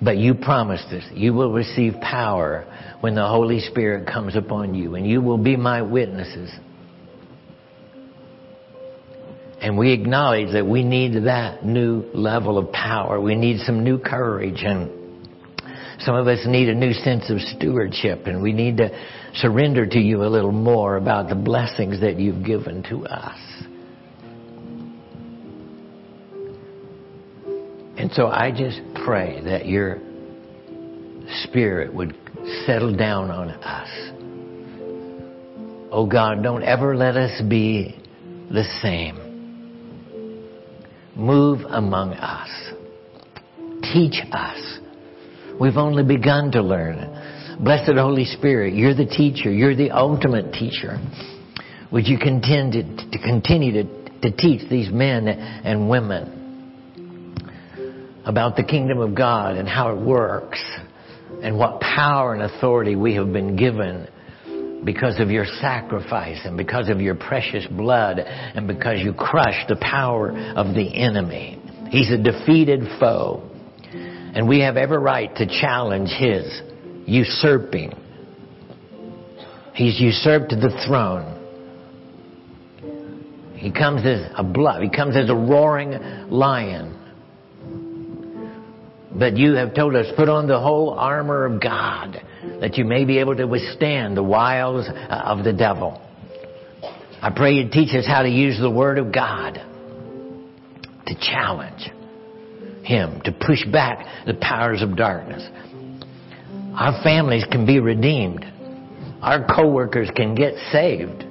[0.00, 2.66] But you promised us you will receive power
[3.00, 6.50] when the Holy Spirit comes upon you, and you will be my witnesses.
[9.60, 13.20] And we acknowledge that we need that new level of power.
[13.20, 14.90] We need some new courage and
[16.00, 18.90] some of us need a new sense of stewardship and we need to
[19.34, 23.38] surrender to you a little more about the blessings that you've given to us.
[28.02, 30.00] And so I just pray that your
[31.44, 32.16] spirit would
[32.66, 33.88] settle down on us.
[35.92, 37.96] Oh God, don't ever let us be
[38.50, 39.20] the same.
[41.14, 42.50] Move among us.
[43.94, 44.78] Teach us.
[45.60, 47.56] We've only begun to learn.
[47.62, 49.52] Blessed Holy Spirit, you're the teacher.
[49.52, 50.98] You're the ultimate teacher.
[51.92, 53.84] Would you continue to, to continue to,
[54.22, 56.41] to teach these men and women
[58.24, 60.62] about the kingdom of God and how it works
[61.42, 64.08] and what power and authority we have been given
[64.84, 69.76] because of your sacrifice and because of your precious blood and because you crushed the
[69.76, 71.60] power of the enemy.
[71.90, 73.48] He's a defeated foe.
[73.92, 76.62] And we have every right to challenge his
[77.06, 77.92] usurping.
[79.74, 81.38] He's usurped the throne.
[83.56, 84.82] He comes as a blood.
[84.82, 85.92] He comes as a roaring
[86.30, 86.98] lion.
[89.14, 92.20] But you have told us, put on the whole armor of God
[92.60, 96.00] that you may be able to withstand the wiles uh, of the devil.
[97.20, 99.54] I pray you teach us how to use the Word of God
[101.06, 101.90] to challenge
[102.84, 105.46] Him, to push back the powers of darkness.
[106.74, 108.44] Our families can be redeemed.
[109.20, 111.24] Our coworkers can get saved.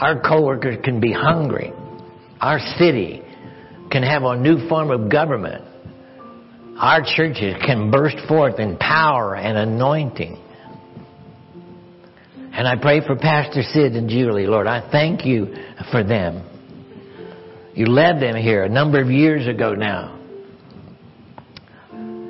[0.00, 1.72] Our coworkers can be hungry.
[2.40, 3.22] Our city
[3.90, 5.67] can have a new form of government
[6.78, 10.40] our churches can burst forth in power and anointing.
[12.52, 14.66] And I pray for Pastor Sid and Julie, Lord.
[14.66, 15.54] I thank you
[15.90, 16.44] for them.
[17.74, 20.17] You led them here a number of years ago now.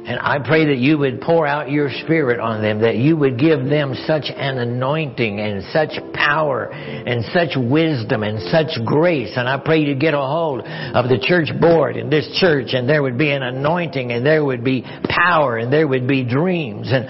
[0.09, 3.39] And I pray that you would pour out your spirit on them, that you would
[3.39, 9.35] give them such an anointing and such power and such wisdom and such grace.
[9.37, 12.89] And I pray you get a hold of the church board in this church and
[12.89, 16.89] there would be an anointing and there would be power and there would be dreams
[16.91, 17.07] and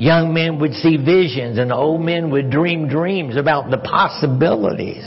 [0.00, 5.04] young men would see visions and old men would dream dreams about the possibilities.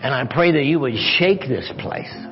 [0.00, 2.31] And I pray that you would shake this place.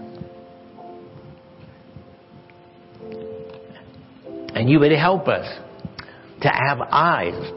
[4.60, 5.46] And you would help us
[6.42, 7.50] to have eyes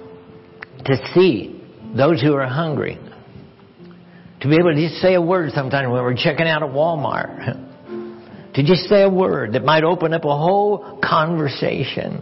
[0.85, 1.61] to see
[1.97, 2.97] those who are hungry.
[4.39, 7.71] To be able to just say a word sometimes when we're checking out at Walmart.
[8.53, 12.21] To just say a word that might open up a whole conversation.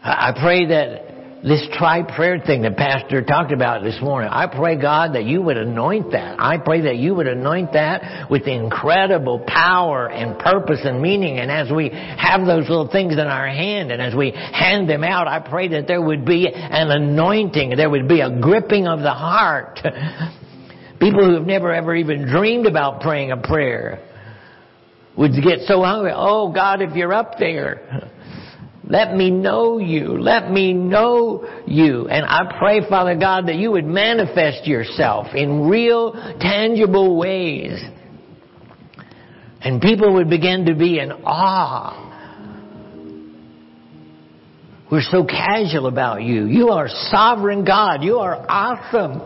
[0.00, 4.28] I pray that this tri prayer thing that Pastor talked about this morning.
[4.32, 6.40] I pray, God, that you would anoint that.
[6.40, 11.38] I pray that you would anoint that with incredible power and purpose and meaning.
[11.38, 15.04] And as we have those little things in our hand and as we hand them
[15.04, 17.74] out, I pray that there would be an anointing.
[17.76, 19.78] There would be a gripping of the heart.
[21.00, 24.04] People who have never ever even dreamed about praying a prayer
[25.16, 26.12] would get so hungry.
[26.14, 28.10] Oh God, if you're up there.
[28.90, 30.18] Let me know you.
[30.18, 32.08] Let me know you.
[32.08, 37.78] And I pray, Father God, that you would manifest yourself in real, tangible ways.
[39.60, 42.06] And people would begin to be in awe.
[44.90, 46.46] We're so casual about you.
[46.46, 48.02] You are sovereign God.
[48.02, 49.20] You are awesome.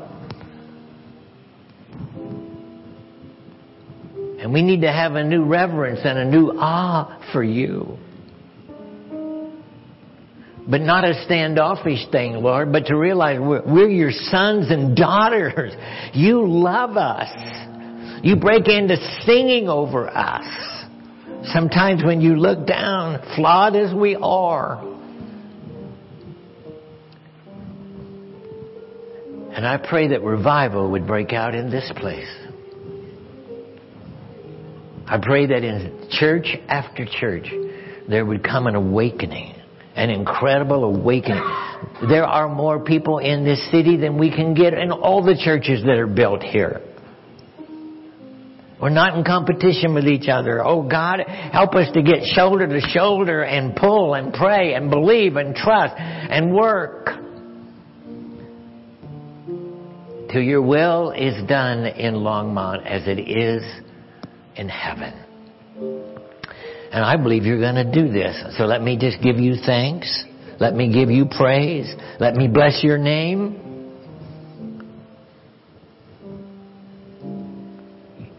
[4.41, 7.97] And we need to have a new reverence and a new awe for you
[10.69, 15.73] but not a standoffish thing, Lord, but to realize we're, we're, your sons and daughters.
[16.15, 17.29] You love us.
[18.23, 20.47] You break into singing over us.
[21.47, 24.81] Sometimes when you look down, flawed as we are,
[29.53, 32.29] and I pray that revival would break out in this place.
[35.07, 37.49] I pray that in church after church,
[38.09, 39.52] there would come an awakening
[39.95, 41.43] an incredible awakening.
[42.09, 45.83] There are more people in this city than we can get in all the churches
[45.83, 46.81] that are built here.
[48.81, 50.61] We're not in competition with each other.
[50.61, 55.37] Oh God, help us to get shoulder to shoulder and pull and pray and believe
[55.37, 57.07] and trust and work.
[60.33, 63.63] Till your will is done in Longmont as it is
[64.57, 65.22] in heaven.
[66.93, 68.37] And I believe you're going to do this.
[68.59, 70.25] So let me just give you thanks.
[70.61, 71.93] Let me give you praise.
[72.21, 73.59] Let me bless your name.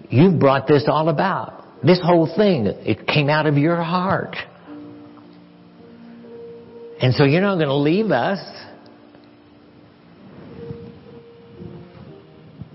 [0.09, 1.63] You've brought this all about.
[1.83, 4.35] This whole thing, it came out of your heart.
[7.01, 8.39] And so you're not going to leave us.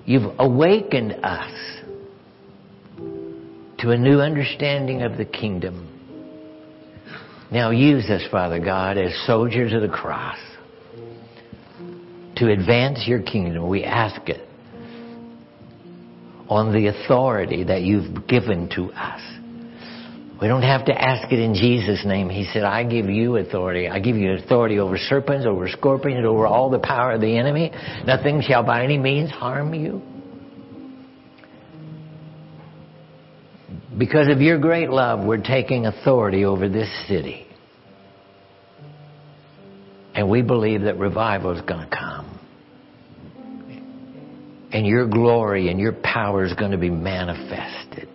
[0.04, 1.52] You've awakened us
[3.78, 5.94] to a new understanding of the kingdom.
[7.50, 10.38] Now use us, Father God, as soldiers of the cross
[12.36, 13.68] to advance your kingdom.
[13.68, 14.46] We ask it
[16.48, 19.20] on the authority that you've given to us.
[20.40, 22.30] We don't have to ask it in Jesus' name.
[22.30, 23.88] He said, I give you authority.
[23.88, 27.72] I give you authority over serpents, over scorpions, over all the power of the enemy.
[28.04, 30.00] Nothing shall by any means harm you.
[33.98, 37.46] Because of your great love, we're taking authority over this city.
[40.14, 42.38] And we believe that revival is going to come.
[44.70, 48.08] And your glory and your power is going to be manifested.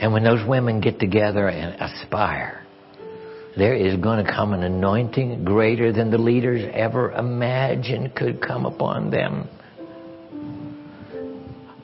[0.00, 2.64] And when those women get together and aspire,
[3.56, 8.64] there is going to come an anointing greater than the leaders ever imagined could come
[8.64, 9.48] upon them.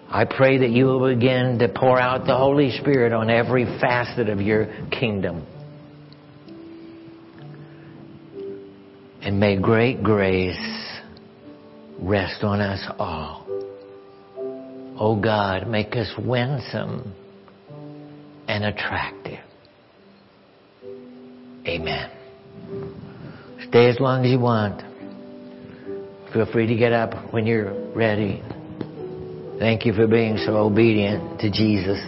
[0.08, 4.28] I pray that you will begin to pour out the Holy Spirit on every facet
[4.28, 5.46] of your kingdom.
[9.20, 10.56] And may great grace
[12.00, 13.44] rest on us all.
[14.98, 17.12] Oh God, make us winsome
[18.48, 19.40] and attractive.
[21.66, 22.10] Amen.
[23.68, 24.82] Stay as long as you want.
[26.32, 28.42] Feel free to get up when you're ready.
[29.58, 31.98] Thank you for being so obedient to Jesus.